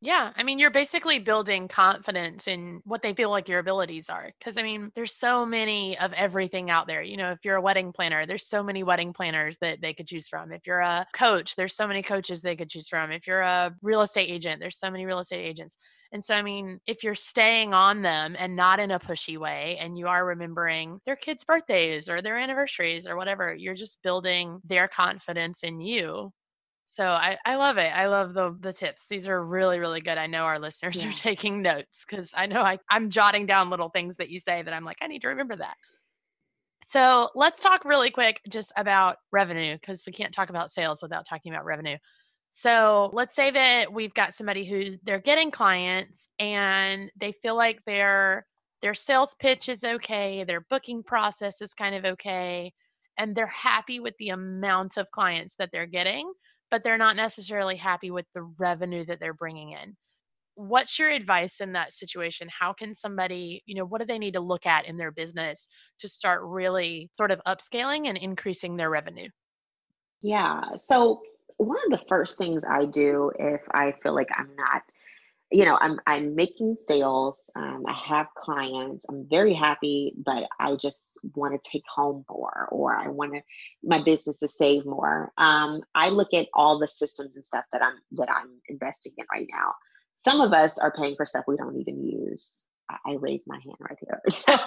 yeah, 0.03 0.31
I 0.35 0.41
mean, 0.41 0.57
you're 0.57 0.71
basically 0.71 1.19
building 1.19 1.67
confidence 1.67 2.47
in 2.47 2.81
what 2.85 3.03
they 3.03 3.13
feel 3.13 3.29
like 3.29 3.47
your 3.47 3.59
abilities 3.59 4.09
are. 4.09 4.31
Because, 4.39 4.57
I 4.57 4.63
mean, 4.63 4.91
there's 4.95 5.13
so 5.13 5.45
many 5.45 5.95
of 5.99 6.11
everything 6.13 6.71
out 6.71 6.87
there. 6.87 7.03
You 7.03 7.17
know, 7.17 7.29
if 7.31 7.45
you're 7.45 7.57
a 7.57 7.61
wedding 7.61 7.93
planner, 7.93 8.25
there's 8.25 8.47
so 8.47 8.63
many 8.63 8.81
wedding 8.81 9.13
planners 9.13 9.57
that 9.61 9.79
they 9.79 9.93
could 9.93 10.07
choose 10.07 10.27
from. 10.27 10.51
If 10.51 10.65
you're 10.65 10.79
a 10.79 11.05
coach, 11.13 11.55
there's 11.55 11.75
so 11.75 11.87
many 11.87 12.01
coaches 12.01 12.41
they 12.41 12.55
could 12.55 12.69
choose 12.69 12.87
from. 12.87 13.11
If 13.11 13.27
you're 13.27 13.41
a 13.41 13.75
real 13.83 14.01
estate 14.01 14.31
agent, 14.31 14.59
there's 14.59 14.79
so 14.79 14.89
many 14.89 15.05
real 15.05 15.19
estate 15.19 15.45
agents. 15.45 15.77
And 16.13 16.24
so, 16.24 16.36
I 16.36 16.41
mean, 16.41 16.80
if 16.86 17.04
you're 17.04 17.15
staying 17.15 17.74
on 17.74 18.02
them 18.02 18.36
and 18.38 18.56
not 18.56 18.80
in 18.80 18.91
a 18.91 19.00
pushy 19.00 19.38
way, 19.38 19.78
and 19.80 19.97
you 19.97 20.08
are 20.08 20.26
remembering 20.26 21.00
their 21.06 21.15
kids' 21.15 21.45
birthdays 21.45 22.10
or 22.10 22.21
their 22.21 22.38
anniversaries 22.38 23.08
or 23.08 23.15
whatever, 23.15 23.56
you're 23.56 23.76
just 23.76 24.04
building 24.04 24.60
their 24.65 24.88
confidence 24.89 25.63
in 25.63 25.80
you 25.80 26.34
so 26.93 27.06
I, 27.06 27.38
I 27.45 27.56
love 27.56 27.78
it. 27.78 27.89
I 27.95 28.08
love 28.08 28.34
the 28.34 28.56
the 28.60 28.74
tips. 28.74 29.08
These 29.08 29.28
are 29.28 29.43
really, 29.43 29.80
really 29.80 30.02
good. 30.02 30.17
I 30.17 30.28
know 30.28 30.43
our 30.43 30.60
listeners 30.60 31.02
yeah. 31.02 31.10
are 31.10 31.13
taking 31.15 31.62
notes 31.62 32.04
because 32.08 32.32
I 32.36 32.47
know 32.47 32.62
I, 32.62 32.80
I'm 32.89 33.10
jotting 33.10 33.45
down 33.45 33.69
little 33.69 33.89
things 33.89 34.17
that 34.17 34.30
you 34.30 34.39
say 34.39 34.62
that 34.62 34.74
I'm 34.74 34.84
like, 34.84 34.97
I 35.02 35.08
need 35.08 35.21
to 35.21 35.30
remember 35.30 35.56
that. 35.56 35.76
So 36.84 37.30
let's 37.34 37.63
talk 37.63 37.86
really 37.86 38.12
quick 38.12 38.41
just 38.50 38.74
about 38.76 39.17
revenue 39.32 39.76
because 39.76 40.06
we 40.06 40.12
can't 40.12 40.34
talk 40.34 40.50
about 40.50 40.71
sales 40.71 41.02
without 41.02 41.26
talking 41.26 41.54
about 41.54 41.63
revenue. 41.63 41.97
So 42.51 43.09
let's 43.13 43.35
say 43.35 43.49
that 43.51 43.93
we've 43.93 44.13
got 44.13 44.33
somebody 44.33 44.65
who 44.65 44.97
they're 45.03 45.19
getting 45.19 45.51
clients 45.51 46.27
and 46.37 47.09
they 47.19 47.31
feel 47.31 47.55
like 47.55 47.83
their 47.85 48.45
their 48.81 48.93
sales 48.93 49.35
pitch 49.39 49.69
is 49.69 49.83
okay, 49.83 50.43
their 50.43 50.65
booking 50.69 51.03
process 51.03 51.61
is 51.61 51.73
kind 51.73 51.95
of 51.95 52.03
okay, 52.03 52.73
and 53.17 53.35
they're 53.35 53.47
happy 53.47 53.99
with 53.99 54.15
the 54.19 54.29
amount 54.29 54.97
of 54.97 55.11
clients 55.11 55.55
that 55.59 55.69
they're 55.71 55.85
getting 55.85 56.31
but 56.71 56.83
they're 56.83 56.97
not 56.97 57.17
necessarily 57.17 57.75
happy 57.75 58.09
with 58.09 58.25
the 58.33 58.41
revenue 58.41 59.05
that 59.05 59.19
they're 59.19 59.33
bringing 59.33 59.71
in. 59.71 59.95
What's 60.55 60.97
your 60.97 61.09
advice 61.09 61.59
in 61.59 61.73
that 61.73 61.93
situation? 61.93 62.47
How 62.49 62.73
can 62.73 62.95
somebody, 62.95 63.61
you 63.65 63.75
know, 63.75 63.85
what 63.85 63.99
do 63.99 64.07
they 64.07 64.19
need 64.19 64.33
to 64.33 64.39
look 64.39 64.65
at 64.65 64.85
in 64.85 64.97
their 64.97 65.11
business 65.11 65.67
to 65.99 66.07
start 66.07 66.41
really 66.43 67.09
sort 67.17 67.31
of 67.31 67.41
upscaling 67.45 68.07
and 68.07 68.17
increasing 68.17 68.77
their 68.77 68.89
revenue? 68.89 69.27
Yeah. 70.21 70.61
So, 70.75 71.21
one 71.62 71.80
of 71.86 72.00
the 72.00 72.06
first 72.08 72.38
things 72.38 72.63
I 72.65 72.86
do 72.86 73.32
if 73.38 73.62
I 73.71 73.93
feel 74.02 74.13
like 74.13 74.30
I'm 74.36 74.56
not 74.56 74.84
you 75.52 75.65
know 75.65 75.78
i'm 75.82 76.00
i'm 76.08 76.34
making 76.34 76.76
sales 76.88 77.52
um, 77.56 77.84
i 77.88 77.93
have 77.93 78.28
clients 78.36 79.06
i'm 79.10 79.28
very 79.30 79.54
happy 79.54 80.13
but 80.26 80.43
i 80.60 80.76
just 80.76 81.19
want 81.36 81.54
to 81.54 81.69
take 81.69 81.84
home 81.93 82.26
more 82.30 82.67
or 82.71 82.95
i 82.95 83.08
want 83.08 83.34
to 83.34 83.41
my 83.84 84.02
business 84.02 84.39
to 84.39 84.47
save 84.47 84.86
more. 84.86 85.32
Um, 85.38 85.82
i 85.93 86.10
look 86.10 86.34
at 86.34 86.47
all 86.54 86.80
the 86.80 86.88
systems 86.88 87.36
and 87.36 87.45
stuff 87.45 87.65
that 87.74 87.84
i'm 87.84 87.95
that 88.13 88.30
i'm 88.32 88.50
investing 88.69 89.13
in 89.17 89.26
right 89.32 89.47
now. 89.52 89.74
Some 90.15 90.39
of 90.39 90.54
us 90.54 90.78
are 90.78 90.91
paying 90.91 91.15
for 91.15 91.26
stuff 91.26 91.45
we 91.47 91.58
don't 91.58 91.80
even 91.80 92.06
use 92.06 92.65
I 93.06 93.13
raise 93.19 93.43
my 93.47 93.56
hand 93.56 93.77
right 93.80 93.97
here. 93.99 94.21
So, 94.32 94.58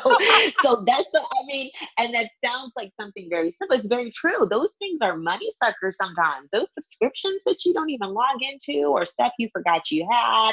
so 0.63 0.85
that's 0.87 1.11
the, 1.13 1.21
I 1.21 1.47
mean, 1.47 1.71
and 1.99 2.15
that 2.15 2.31
sounds 2.45 2.73
like 2.77 2.93
something 2.99 3.29
very 3.29 3.55
simple. 3.59 3.77
It's 3.77 3.87
very 3.87 4.11
true. 4.11 4.47
Those 4.49 4.73
things 4.79 5.03
are 5.03 5.17
money 5.17 5.51
suckers 5.51 5.97
sometimes. 5.97 6.51
Those 6.51 6.73
subscriptions 6.73 7.41
that 7.47 7.65
you 7.65 7.75
don't 7.75 7.91
even 7.91 8.15
log 8.15 8.43
into 8.43 8.87
or 8.89 9.05
stuff 9.05 9.33
you 9.39 9.49
forgot 9.53 9.91
you 9.91 10.07
had 10.11 10.53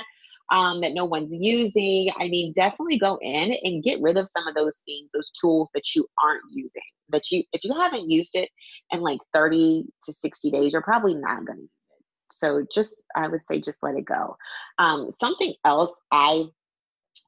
um, 0.52 0.82
that 0.82 0.94
no 0.94 1.06
one's 1.06 1.34
using. 1.34 2.10
I 2.20 2.28
mean, 2.28 2.54
definitely 2.54 2.98
go 2.98 3.18
in 3.22 3.56
and 3.64 3.84
get 3.84 4.02
rid 4.02 4.18
of 4.18 4.30
some 4.30 4.48
of 4.48 4.54
those 4.54 4.80
things, 4.86 5.10
those 5.14 5.32
tools 5.32 5.70
that 5.74 5.96
you 5.96 6.06
aren't 6.24 6.44
using. 6.52 6.82
That 7.10 7.32
you, 7.32 7.44
if 7.54 7.64
you 7.64 7.74
haven't 7.80 8.10
used 8.10 8.36
it 8.36 8.50
in 8.92 9.02
like 9.02 9.20
30 9.34 9.86
to 10.04 10.14
60 10.14 10.52
days, 10.52 10.74
you're 10.74 10.82
probably 10.82 11.14
not 11.14 11.46
going 11.46 11.58
to 11.58 11.64
use 11.64 11.70
it. 11.92 12.06
So 12.32 12.66
just, 12.74 13.04
I 13.16 13.28
would 13.28 13.44
say, 13.44 13.60
just 13.60 13.82
let 13.82 13.96
it 13.96 14.06
go. 14.06 14.36
Um, 14.78 15.10
something 15.10 15.54
else 15.66 16.00
I 16.12 16.46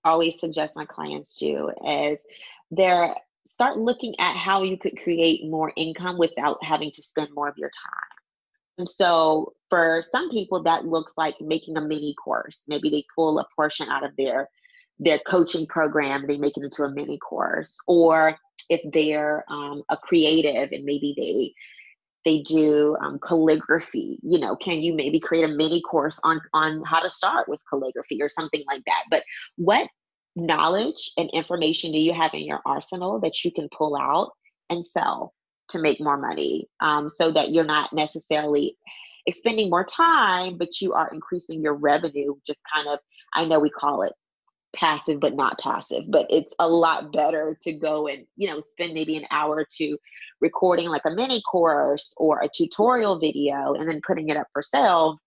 always 0.05 0.39
suggest 0.39 0.75
my 0.75 0.85
clients 0.85 1.37
do 1.37 1.71
is 1.87 2.25
there 2.71 3.15
start 3.45 3.77
looking 3.77 4.15
at 4.19 4.35
how 4.35 4.63
you 4.63 4.77
could 4.77 4.97
create 5.01 5.45
more 5.49 5.71
income 5.75 6.17
without 6.17 6.63
having 6.63 6.91
to 6.91 7.03
spend 7.03 7.29
more 7.33 7.47
of 7.47 7.57
your 7.57 7.69
time. 7.69 8.13
And 8.77 8.89
so 8.89 9.53
for 9.69 10.01
some 10.03 10.29
people, 10.29 10.63
that 10.63 10.85
looks 10.85 11.17
like 11.17 11.35
making 11.39 11.77
a 11.77 11.81
mini 11.81 12.15
course. 12.15 12.63
Maybe 12.67 12.89
they 12.89 13.05
pull 13.15 13.37
a 13.39 13.45
portion 13.55 13.89
out 13.89 14.03
of 14.03 14.15
their 14.17 14.49
their 14.99 15.19
coaching 15.27 15.65
program, 15.65 16.25
they 16.27 16.37
make 16.37 16.55
it 16.55 16.63
into 16.63 16.83
a 16.83 16.91
mini 16.91 17.17
course. 17.17 17.79
Or 17.87 18.37
if 18.69 18.81
they're 18.91 19.43
um, 19.49 19.83
a 19.89 19.97
creative 19.97 20.71
and 20.71 20.85
maybe 20.85 21.15
they 21.17 21.53
they 22.25 22.41
do 22.41 22.95
um, 23.01 23.19
calligraphy 23.19 24.19
you 24.23 24.39
know 24.39 24.55
can 24.55 24.81
you 24.81 24.95
maybe 24.95 25.19
create 25.19 25.43
a 25.43 25.47
mini 25.47 25.81
course 25.81 26.19
on 26.23 26.41
on 26.53 26.83
how 26.85 26.99
to 26.99 27.09
start 27.09 27.47
with 27.47 27.59
calligraphy 27.69 28.21
or 28.21 28.29
something 28.29 28.63
like 28.67 28.81
that? 28.85 29.03
But 29.09 29.23
what 29.57 29.87
knowledge 30.35 31.11
and 31.17 31.29
information 31.31 31.91
do 31.91 31.99
you 31.99 32.13
have 32.13 32.33
in 32.33 32.45
your 32.45 32.59
arsenal 32.65 33.19
that 33.21 33.43
you 33.43 33.51
can 33.51 33.69
pull 33.75 33.95
out 33.95 34.31
and 34.69 34.85
sell 34.85 35.33
to 35.69 35.79
make 35.79 36.01
more 36.01 36.17
money? 36.17 36.67
Um, 36.79 37.09
so 37.09 37.31
that 37.31 37.51
you're 37.51 37.63
not 37.63 37.93
necessarily 37.93 38.77
expending 39.25 39.69
more 39.69 39.85
time 39.85 40.57
but 40.57 40.81
you 40.81 40.91
are 40.91 41.09
increasing 41.13 41.61
your 41.61 41.75
revenue 41.75 42.35
just 42.45 42.61
kind 42.73 42.89
of 42.89 42.99
i 43.33 43.45
know 43.45 43.57
we 43.57 43.69
call 43.69 44.01
it 44.01 44.11
passive 44.75 45.19
but 45.19 45.35
not 45.35 45.57
passive 45.59 46.03
but 46.09 46.25
it's 46.29 46.53
a 46.59 46.67
lot 46.67 47.13
better 47.13 47.55
to 47.61 47.73
go 47.73 48.07
and 48.07 48.25
you 48.35 48.47
know 48.47 48.59
spend 48.59 48.93
maybe 48.93 49.15
an 49.15 49.25
hour 49.29 49.57
or 49.57 49.67
two 49.71 49.97
recording 50.41 50.89
like 50.89 51.03
a 51.05 51.11
mini 51.11 51.41
course 51.43 52.13
or 52.17 52.41
a 52.41 52.49
tutorial 52.55 53.19
video 53.19 53.73
and 53.75 53.89
then 53.89 54.01
putting 54.05 54.29
it 54.29 54.37
up 54.37 54.47
for 54.51 54.63
sale 54.63 55.19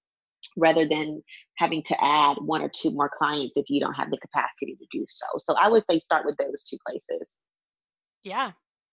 rather 0.57 0.87
than 0.87 1.23
having 1.57 1.83
to 1.83 2.05
add 2.05 2.37
one 2.41 2.63
or 2.63 2.69
two 2.69 2.91
more 2.91 3.11
clients 3.13 3.57
if 3.57 3.69
you 3.69 3.81
don't 3.81 3.95
have 3.95 4.11
the 4.11 4.19
capacity 4.19 4.77
to 4.77 4.87
do 4.91 5.05
so. 5.09 5.27
So 5.39 5.55
i 5.55 5.69
would 5.69 5.85
say 5.89 5.99
start 5.99 6.27
with 6.27 6.37
those 6.37 6.65
two 6.65 6.77
places. 6.87 7.43
Yeah. 8.23 8.53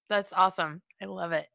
That's 0.09 0.33
awesome. 0.33 0.81
I 1.01 1.05
love 1.05 1.31
it. 1.31 1.47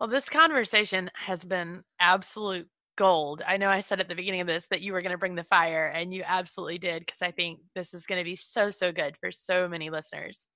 Well 0.00 0.08
this 0.08 0.28
conversation 0.28 1.10
has 1.14 1.44
been 1.44 1.84
absolute 2.00 2.68
gold. 2.98 3.42
I 3.46 3.56
know 3.58 3.70
I 3.70 3.80
said 3.80 4.00
at 4.00 4.08
the 4.08 4.16
beginning 4.16 4.40
of 4.40 4.48
this 4.48 4.66
that 4.70 4.82
you 4.82 4.92
were 4.92 5.00
going 5.00 5.12
to 5.12 5.18
bring 5.18 5.36
the 5.36 5.44
fire, 5.44 5.86
and 5.86 6.12
you 6.12 6.24
absolutely 6.26 6.78
did 6.78 7.06
because 7.06 7.22
I 7.22 7.30
think 7.30 7.60
this 7.74 7.94
is 7.94 8.06
going 8.06 8.18
to 8.18 8.24
be 8.24 8.34
so, 8.34 8.70
so 8.70 8.90
good 8.90 9.16
for 9.16 9.30
so 9.30 9.68
many 9.68 9.88
listeners. 9.88 10.48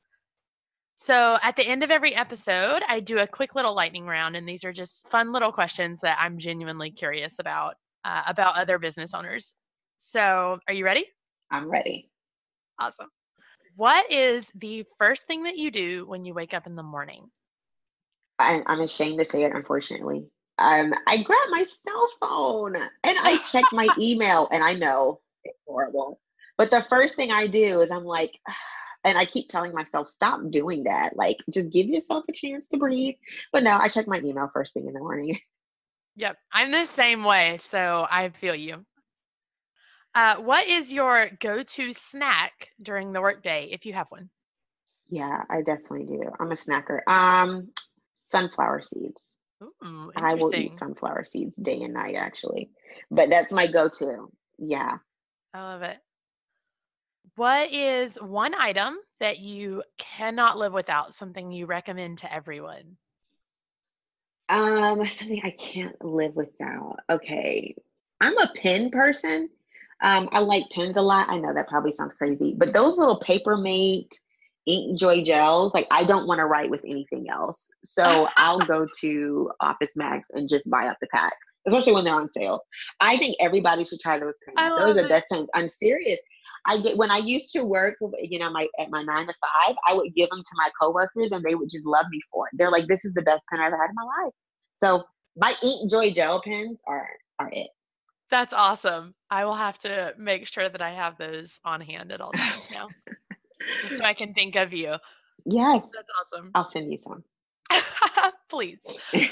So, 0.97 1.39
at 1.41 1.55
the 1.55 1.67
end 1.67 1.85
of 1.85 1.91
every 1.91 2.15
episode, 2.15 2.83
I 2.87 2.99
do 2.99 3.19
a 3.19 3.29
quick 3.29 3.55
little 3.55 3.75
lightning 3.75 4.07
round, 4.07 4.37
and 4.37 4.47
these 4.47 4.65
are 4.65 4.73
just 4.73 5.09
fun 5.09 5.33
little 5.33 5.53
questions 5.53 6.01
that 6.01 6.19
I'm 6.21 6.39
genuinely 6.39 6.91
curious 6.91 7.39
about 7.39 7.77
uh, 8.05 8.23
about 8.27 8.57
other 8.57 8.79
business 8.79 9.15
owners. 9.15 9.55
So, 9.99 10.59
are 10.67 10.75
you 10.75 10.85
ready? 10.85 11.07
I'm 11.51 11.71
ready. 11.71 12.11
Awesome. 12.79 13.09
What 13.77 14.11
is 14.11 14.51
the 14.55 14.85
first 14.99 15.29
thing 15.29 15.45
that 15.45 15.57
you 15.57 15.71
do 15.71 16.05
when 16.07 16.25
you 16.25 16.35
wake 16.35 16.55
up 16.55 16.67
in 16.67 16.75
the 16.75 16.83
morning? 16.83 17.31
I, 18.39 18.63
I'm 18.67 18.81
ashamed 18.81 19.21
to 19.21 19.25
say 19.25 19.45
it, 19.45 19.55
unfortunately 19.55 20.27
um, 20.63 20.95
I 21.07 21.19
grab 21.19 21.49
my 21.51 21.65
cell 21.65 22.09
phone 22.21 22.77
and 22.77 22.91
I 23.05 23.39
check 23.51 23.65
my 23.73 23.89
email, 23.99 24.49
and 24.53 24.63
I 24.63 24.75
know 24.75 25.21
it's 25.45 25.59
horrible. 25.67 26.21
But 26.57 26.71
the 26.71 26.83
first 26.83 27.17
thing 27.17 27.33
I 27.33 27.47
do 27.47 27.81
is 27.81 27.91
I'm 27.91 28.05
like, 28.05 28.39
and 29.05 29.19
I 29.19 29.25
keep 29.25 29.49
telling 29.49 29.75
myself, 29.75 30.09
stop 30.09 30.41
doing 30.51 30.85
that. 30.85 31.17
Like, 31.17 31.39
just 31.51 31.73
give 31.73 31.89
yourself 31.89 32.25
a 32.29 32.33
chance 32.33 32.69
to 32.69 32.77
breathe. 32.77 33.17
But 33.53 33.65
no, 33.65 33.77
I 33.77 33.89
check 33.89 34.07
my 34.07 34.19
email 34.19 34.49
first 34.53 34.75
thing 34.75 34.87
in 34.87 34.95
the 34.95 35.01
morning. 35.01 35.39
Yep, 36.15 36.37
I'm 36.53 36.71
the 36.71 36.85
same 36.85 37.25
way. 37.25 37.57
So 37.59 38.07
I 38.11 38.29
feel 38.29 38.55
you. 38.55 38.85
Uh, 40.15 40.37
what 40.43 40.69
is 40.69 40.93
your 40.93 41.31
go-to 41.41 41.95
snack 41.95 42.69
during 42.83 43.15
the 43.15 43.23
workday, 43.23 43.71
if 43.73 43.87
you 43.87 43.95
have 43.95 44.09
one? 44.11 44.29
Yeah, 45.09 45.43
I 45.49 45.63
definitely 45.63 46.05
do. 46.05 46.23
I'm 46.39 46.53
a 46.53 46.55
snacker. 46.55 47.01
Um, 47.07 47.71
sunflower 48.19 48.83
seeds. 48.83 49.32
Ooh, 49.63 50.13
I 50.17 50.35
will 50.35 50.55
eat 50.55 50.75
sunflower 50.75 51.25
seeds 51.25 51.57
day 51.57 51.83
and 51.83 51.95
night, 51.95 52.15
actually. 52.17 52.71
But 53.11 53.31
that's 53.31 53.53
my 53.53 53.67
go 53.67 53.89
to. 53.89 54.31
Yeah. 54.59 54.97
I 55.55 55.63
love 55.63 55.83
it. 55.83 55.99
What 57.37 57.73
is 57.73 58.17
one 58.17 58.55
item 58.55 58.97
that 59.21 59.39
you 59.39 59.83
cannot 59.99 60.59
live 60.59 60.73
without? 60.73 61.15
Something 61.15 61.51
you 61.51 61.67
recommend 61.67 62.19
to 62.19 62.33
everyone? 62.33 62.97
Um, 64.49 65.07
something 65.07 65.41
I 65.45 65.51
can't 65.51 66.03
live 66.05 66.35
without. 66.35 66.97
Okay. 67.09 67.75
I'm 68.21 68.37
a 68.39 68.51
pen 68.55 68.91
person. 68.91 69.49
Um, 70.03 70.29
I 70.33 70.41
like 70.41 70.65
pens 70.73 70.97
a 70.97 71.03
lot. 71.03 71.29
I 71.29 71.39
know 71.39 71.55
that 71.55 71.69
probably 71.69 71.93
sounds 71.93 72.15
crazy, 72.15 72.55
but 72.57 72.73
those 72.73 72.99
little 72.99 73.19
paper 73.19 73.57
mate 73.57 74.21
Inkjoy 74.69 75.25
gels, 75.25 75.75
like 75.75 75.87
I 75.91 76.05
don't 76.05 76.27
want 76.27 76.39
to 76.39 76.47
write 76.47 76.71
with 76.71 76.85
anything 76.85 77.29
else. 77.29 77.71
So 77.85 78.29
I'll 78.37 78.61
go 78.61 78.87
to 79.01 79.51
Office 79.61 79.97
Max 79.97 80.31
and 80.31 80.49
just 80.49 80.69
buy 80.71 80.87
up 80.87 80.97
the 81.01 81.09
pack, 81.09 81.33
especially 81.67 81.93
when 81.93 82.05
they're 82.05 82.15
on 82.15 82.31
sale. 82.31 82.61
I 83.01 83.17
think 83.17 83.37
everybody 83.41 83.85
should 83.85 84.01
try 84.01 84.19
those 84.19 84.35
pens. 84.45 84.75
Those 84.79 84.91
are 84.91 85.03
the 85.03 85.09
best 85.09 85.27
pens. 85.31 85.49
I'm 85.55 85.69
serious. 85.69 86.19
I 86.65 86.79
get 86.79 86.97
when 86.97 87.11
I 87.11 87.19
used 87.19 87.53
to 87.55 87.65
work, 87.65 87.97
you 88.21 88.39
know, 88.39 88.51
my 88.51 88.69
at 88.79 88.89
my 88.91 89.03
nine 89.03 89.27
to 89.27 89.35
five, 89.41 89.75
I 89.89 89.95
would 89.95 90.15
give 90.15 90.31
them 90.31 90.39
to 90.39 90.57
my 90.57 90.71
coworkers, 90.81 91.33
and 91.33 91.45
they 91.45 91.57
would 91.57 91.69
just 91.69 91.87
love 91.87 92.07
me 92.11 92.21
for 92.33 92.47
it. 92.47 92.57
They're 92.57 92.71
like, 92.71 92.87
"This 92.87 93.05
is 93.05 93.15
the 93.15 93.23
best 93.23 93.45
pen 93.51 93.61
I've 93.61 93.73
ever 93.73 93.83
had 93.83 93.91
in 93.91 93.97
my 93.97 94.25
life." 94.25 94.33
So 94.75 95.03
my 95.37 95.55
Inkjoy 95.65 96.15
gel 96.15 96.41
pens 96.41 96.81
are 96.87 97.09
are 97.41 97.51
it. 97.53 97.69
That's 98.31 98.53
awesome. 98.53 99.15
I 99.31 99.45
will 99.45 99.57
have 99.57 99.79
to 99.81 100.15
make 100.17 100.47
sure 100.47 100.69
that 100.69 100.81
I 100.81 100.91
have 100.91 101.19
those 101.19 101.59
on 101.65 101.81
hand 101.81 102.13
at 102.13 102.21
all 102.21 102.33
times 102.33 102.71
now 102.71 102.89
just 103.83 103.99
so 103.99 104.05
I 104.05 104.15
can 104.15 104.35
think 104.35 104.57
of 104.57 104.73
you. 104.73 104.95
Yes. 105.45 105.91
That's 105.95 106.09
awesome. 106.21 106.51
I'll 106.55 106.65
send 106.65 106.91
you 106.91 106.99
some. 106.99 107.25
Please. 108.49 108.81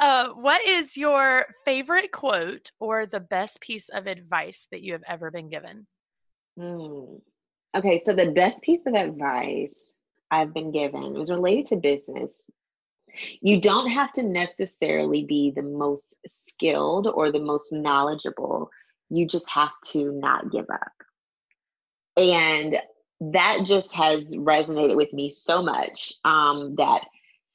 Uh, 0.00 0.28
what 0.34 0.64
is 0.64 0.96
your 0.96 1.44
favorite 1.64 2.12
quote 2.12 2.70
or 2.78 3.04
the 3.04 3.18
best 3.18 3.60
piece 3.60 3.88
of 3.88 4.06
advice 4.06 4.68
that 4.70 4.80
you 4.80 4.92
have 4.92 5.02
ever 5.08 5.30
been 5.30 5.48
given? 5.48 5.86
Mm. 6.58 7.20
Okay, 7.76 7.98
so 7.98 8.12
the 8.12 8.30
best 8.30 8.60
piece 8.62 8.80
of 8.86 8.94
advice 8.94 9.94
I've 10.30 10.54
been 10.54 10.70
given 10.70 11.14
was 11.14 11.30
related 11.30 11.66
to 11.66 11.76
business. 11.76 12.48
You 13.40 13.60
don't 13.60 13.90
have 13.90 14.12
to 14.14 14.22
necessarily 14.22 15.24
be 15.24 15.50
the 15.50 15.62
most 15.62 16.14
skilled 16.26 17.08
or 17.08 17.32
the 17.32 17.40
most 17.40 17.72
knowledgeable. 17.72 18.70
You 19.10 19.26
just 19.26 19.48
have 19.50 19.72
to 19.86 20.12
not 20.12 20.52
give 20.52 20.66
up. 20.70 20.92
And 22.16 22.80
that 23.20 23.60
just 23.64 23.92
has 23.92 24.36
resonated 24.36 24.96
with 24.96 25.12
me 25.12 25.30
so 25.30 25.62
much 25.62 26.12
um, 26.24 26.74
that 26.76 27.04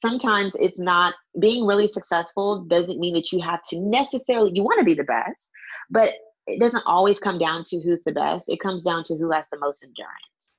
sometimes 0.02 0.54
it's 0.60 0.80
not 0.80 1.14
being 1.40 1.66
really 1.66 1.86
successful 1.86 2.64
doesn't 2.64 3.00
mean 3.00 3.14
that 3.14 3.32
you 3.32 3.40
have 3.40 3.62
to 3.62 3.80
necessarily 3.80 4.52
you 4.54 4.62
want 4.62 4.78
to 4.78 4.84
be 4.84 4.94
the 4.94 5.04
best 5.04 5.50
but 5.90 6.12
it 6.46 6.60
doesn't 6.60 6.84
always 6.86 7.18
come 7.18 7.38
down 7.38 7.64
to 7.64 7.80
who's 7.80 8.04
the 8.04 8.12
best. 8.12 8.48
It 8.48 8.60
comes 8.60 8.84
down 8.84 9.04
to 9.04 9.16
who 9.16 9.30
has 9.30 9.48
the 9.50 9.58
most 9.58 9.82
endurance. 9.82 10.58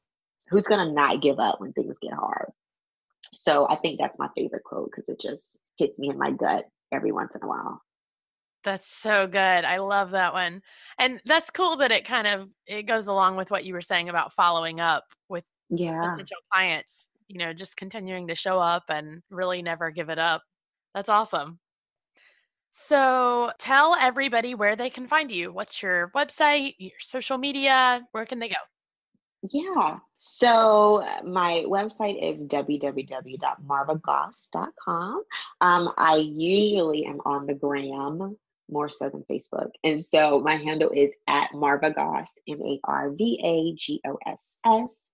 Who's 0.49 0.63
going 0.63 0.85
to 0.85 0.93
not 0.93 1.21
give 1.21 1.39
up 1.39 1.61
when 1.61 1.73
things 1.73 1.97
get 1.99 2.13
hard. 2.13 2.51
So 3.33 3.67
i 3.69 3.75
think 3.75 3.99
that's 3.99 4.17
my 4.17 4.29
favorite 4.35 4.63
quote 4.63 4.91
because 4.91 5.09
it 5.09 5.19
just 5.19 5.57
hits 5.77 5.99
me 5.99 6.09
in 6.09 6.17
my 6.17 6.31
gut 6.31 6.69
every 6.91 7.11
once 7.11 7.33
in 7.35 7.43
a 7.43 7.47
while 7.47 7.81
that's 8.65 8.87
so 8.87 9.27
good. 9.27 9.37
I 9.37 9.77
love 9.77 10.11
that 10.11 10.33
one. 10.33 10.61
And 10.99 11.21
that's 11.25 11.51
cool 11.51 11.77
that 11.77 11.91
it 11.91 12.05
kind 12.05 12.27
of 12.27 12.49
it 12.67 12.83
goes 12.83 13.07
along 13.07 13.37
with 13.37 13.51
what 13.51 13.63
you 13.63 13.73
were 13.73 13.81
saying 13.81 14.09
about 14.09 14.33
following 14.33 14.81
up 14.81 15.05
with 15.29 15.45
yeah. 15.69 16.11
potential 16.11 16.37
clients, 16.51 17.09
you 17.27 17.37
know, 17.37 17.53
just 17.53 17.77
continuing 17.77 18.27
to 18.27 18.35
show 18.35 18.59
up 18.59 18.83
and 18.89 19.21
really 19.29 19.61
never 19.61 19.91
give 19.91 20.09
it 20.09 20.19
up. 20.19 20.41
That's 20.93 21.09
awesome. 21.09 21.59
So, 22.77 23.51
tell 23.57 23.95
everybody 23.95 24.53
where 24.53 24.75
they 24.75 24.89
can 24.89 25.07
find 25.07 25.31
you. 25.31 25.53
What's 25.53 25.81
your 25.81 26.11
website, 26.13 26.75
your 26.77 26.91
social 26.99 27.37
media? 27.37 28.05
Where 28.11 28.25
can 28.25 28.39
they 28.39 28.49
go? 28.49 28.55
Yeah. 29.49 29.99
So 30.17 31.05
my 31.23 31.63
website 31.67 32.21
is 32.21 32.45
www.marvagoss.com. 32.47 35.23
Um, 35.61 35.93
I 35.97 36.15
usually 36.15 37.05
am 37.05 37.21
on 37.25 37.45
the 37.45 37.53
gram 37.53 38.35
more 38.69 38.89
so 38.89 39.09
than 39.09 39.25
Facebook. 39.29 39.69
And 39.83 40.03
so 40.03 40.39
my 40.39 40.55
handle 40.55 40.89
is 40.89 41.11
at 41.27 41.53
Marva 41.53 41.91
Goss, 41.91 42.33
M 42.47 42.61
A 42.61 42.79
R 42.83 43.11
V 43.11 43.39
A 43.43 43.77
G 43.77 44.01
O 44.07 44.17
S 44.25 44.59
S. 44.65 45.07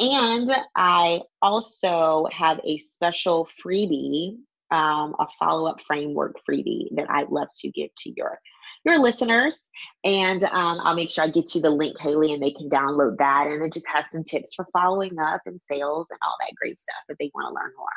And 0.00 0.48
I 0.76 1.22
also 1.40 2.26
have 2.32 2.60
a 2.64 2.78
special 2.78 3.48
freebie, 3.64 4.36
um, 4.70 5.14
a 5.18 5.26
follow 5.38 5.68
up 5.68 5.80
framework 5.86 6.36
freebie 6.48 6.94
that 6.96 7.10
I'd 7.10 7.30
love 7.30 7.48
to 7.60 7.70
give 7.70 7.90
to 7.98 8.12
your 8.16 8.38
your 8.84 8.98
listeners. 8.98 9.68
And 10.04 10.42
um, 10.44 10.78
I'll 10.82 10.94
make 10.94 11.10
sure 11.10 11.24
I 11.24 11.28
get 11.28 11.54
you 11.54 11.60
the 11.60 11.70
link, 11.70 11.98
Haley, 11.98 12.32
and 12.32 12.42
they 12.42 12.52
can 12.52 12.70
download 12.70 13.18
that. 13.18 13.48
And 13.48 13.62
it 13.62 13.72
just 13.72 13.88
has 13.88 14.10
some 14.10 14.24
tips 14.24 14.54
for 14.54 14.66
following 14.72 15.18
up 15.18 15.42
and 15.46 15.60
sales 15.60 16.10
and 16.10 16.18
all 16.22 16.36
that 16.40 16.54
great 16.56 16.78
stuff 16.78 17.02
if 17.08 17.18
they 17.18 17.30
want 17.34 17.48
to 17.48 17.54
learn 17.54 17.72
more. 17.76 17.88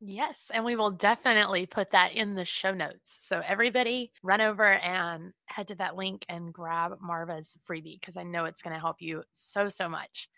Yes, 0.00 0.50
and 0.54 0.64
we 0.64 0.76
will 0.76 0.92
definitely 0.92 1.66
put 1.66 1.90
that 1.90 2.12
in 2.12 2.36
the 2.36 2.44
show 2.44 2.72
notes. 2.72 3.18
So 3.20 3.42
everybody 3.44 4.12
run 4.22 4.40
over 4.40 4.64
and 4.74 5.32
head 5.46 5.68
to 5.68 5.74
that 5.76 5.96
link 5.96 6.24
and 6.28 6.52
grab 6.54 6.98
Marva's 7.00 7.56
freebie 7.68 7.98
because 8.00 8.16
I 8.16 8.22
know 8.22 8.44
it's 8.44 8.62
going 8.62 8.74
to 8.74 8.80
help 8.80 9.02
you 9.02 9.24
so, 9.32 9.68
so 9.68 9.88
much. 9.88 10.28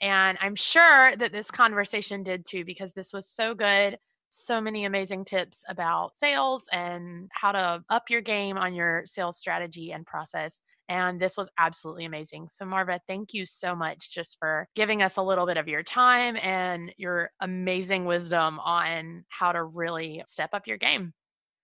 And 0.00 0.38
I'm 0.40 0.56
sure 0.56 1.16
that 1.16 1.32
this 1.32 1.50
conversation 1.50 2.24
did 2.24 2.46
too 2.46 2.64
because 2.64 2.92
this 2.92 3.12
was 3.12 3.28
so 3.28 3.54
good, 3.54 3.98
so 4.30 4.60
many 4.60 4.84
amazing 4.84 5.24
tips 5.24 5.64
about 5.68 6.16
sales 6.16 6.66
and 6.72 7.30
how 7.32 7.52
to 7.52 7.84
up 7.90 8.10
your 8.10 8.22
game 8.22 8.58
on 8.58 8.74
your 8.74 9.04
sales 9.06 9.38
strategy 9.38 9.92
and 9.92 10.06
process. 10.06 10.60
And 10.88 11.20
this 11.20 11.36
was 11.36 11.48
absolutely 11.58 12.04
amazing. 12.04 12.48
So, 12.50 12.64
Marva, 12.64 13.00
thank 13.08 13.34
you 13.34 13.46
so 13.46 13.74
much 13.74 14.12
just 14.12 14.38
for 14.38 14.68
giving 14.76 15.02
us 15.02 15.16
a 15.16 15.22
little 15.22 15.46
bit 15.46 15.56
of 15.56 15.68
your 15.68 15.82
time 15.82 16.36
and 16.40 16.92
your 16.96 17.30
amazing 17.40 18.04
wisdom 18.04 18.58
on 18.60 19.24
how 19.28 19.52
to 19.52 19.64
really 19.64 20.22
step 20.26 20.50
up 20.52 20.66
your 20.66 20.76
game. 20.76 21.12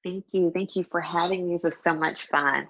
Thank 0.04 0.24
you. 0.32 0.50
Thank 0.52 0.74
you 0.74 0.84
for 0.90 1.00
having 1.00 1.46
me. 1.46 1.54
This 1.54 1.64
was 1.64 1.76
so 1.76 1.94
much 1.94 2.26
fun. 2.26 2.68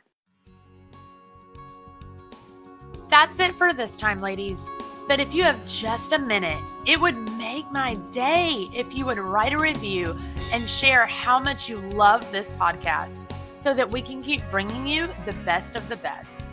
That's 3.09 3.39
it 3.41 3.55
for 3.55 3.73
this 3.73 3.97
time, 3.97 4.21
ladies. 4.21 4.71
But 5.09 5.21
if 5.21 5.35
you 5.35 5.43
have 5.43 5.65
just 5.67 6.13
a 6.13 6.19
minute, 6.19 6.63
it 6.87 7.01
would 7.01 7.17
make 7.37 7.71
my 7.71 7.95
day 8.13 8.69
if 8.73 8.95
you 8.95 9.05
would 9.07 9.19
write 9.19 9.53
a 9.53 9.59
review 9.59 10.17
and 10.53 10.67
share 10.67 11.07
how 11.07 11.39
much 11.39 11.69
you 11.69 11.79
love 11.79 12.31
this 12.31 12.53
podcast 12.53 13.31
so 13.63 13.73
that 13.73 13.89
we 13.89 14.03
can 14.03 14.23
keep 14.23 14.43
bringing 14.51 14.85
you 14.85 15.09
the 15.25 15.33
best 15.45 15.77
of 15.77 15.89
the 15.89 15.97
best. 15.97 16.49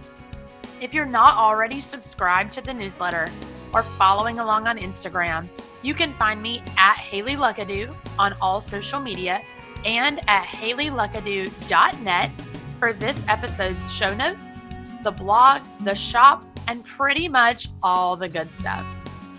If 0.80 0.94
you're 0.94 1.08
not 1.08 1.36
already 1.38 1.82
subscribed 1.82 2.52
to 2.54 2.62
the 2.62 2.74
newsletter 2.74 3.30
or 3.74 3.82
following 3.82 4.38
along 4.40 4.68
on 4.68 4.78
Instagram, 4.78 5.48
you 5.82 5.96
can 5.96 6.14
find 6.14 6.40
me 6.42 6.62
at 6.78 6.98
Haley 6.98 7.36
Luckadoo 7.36 7.94
on 8.20 8.34
all 8.42 8.62
social 8.62 9.00
media 9.00 9.42
and 9.86 10.20
at 10.28 10.46
haleyluckadoo.net 10.46 12.32
for 12.78 12.94
this 12.94 13.26
episode's 13.28 13.92
show 13.92 14.14
notes, 14.14 14.62
the 15.04 15.12
blog, 15.12 15.62
the 15.82 15.96
shop, 15.96 16.46
and 16.68 16.86
pretty 16.86 17.28
much 17.28 17.70
all 17.82 18.16
the 18.16 18.30
good 18.30 18.54
stuff. 18.54 18.86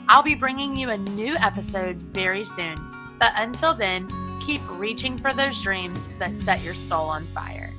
I'll 0.09 0.25
be 0.25 0.35
bringing 0.35 0.75
you 0.75 0.91
a 0.91 0.99
new 0.99 1.37
episode 1.37 1.97
very 1.97 2.45
soon, 2.45 2.77
but 3.21 3.33
until 3.37 3.75
then, 3.75 4.09
keep 4.41 4.61
reaching 4.71 5.17
for 5.17 5.33
those 5.33 5.63
dreams 5.63 6.11
that 6.19 6.37
set 6.37 6.63
your 6.63 6.75
soul 6.75 7.09
on 7.09 7.25
fire. 7.27 7.70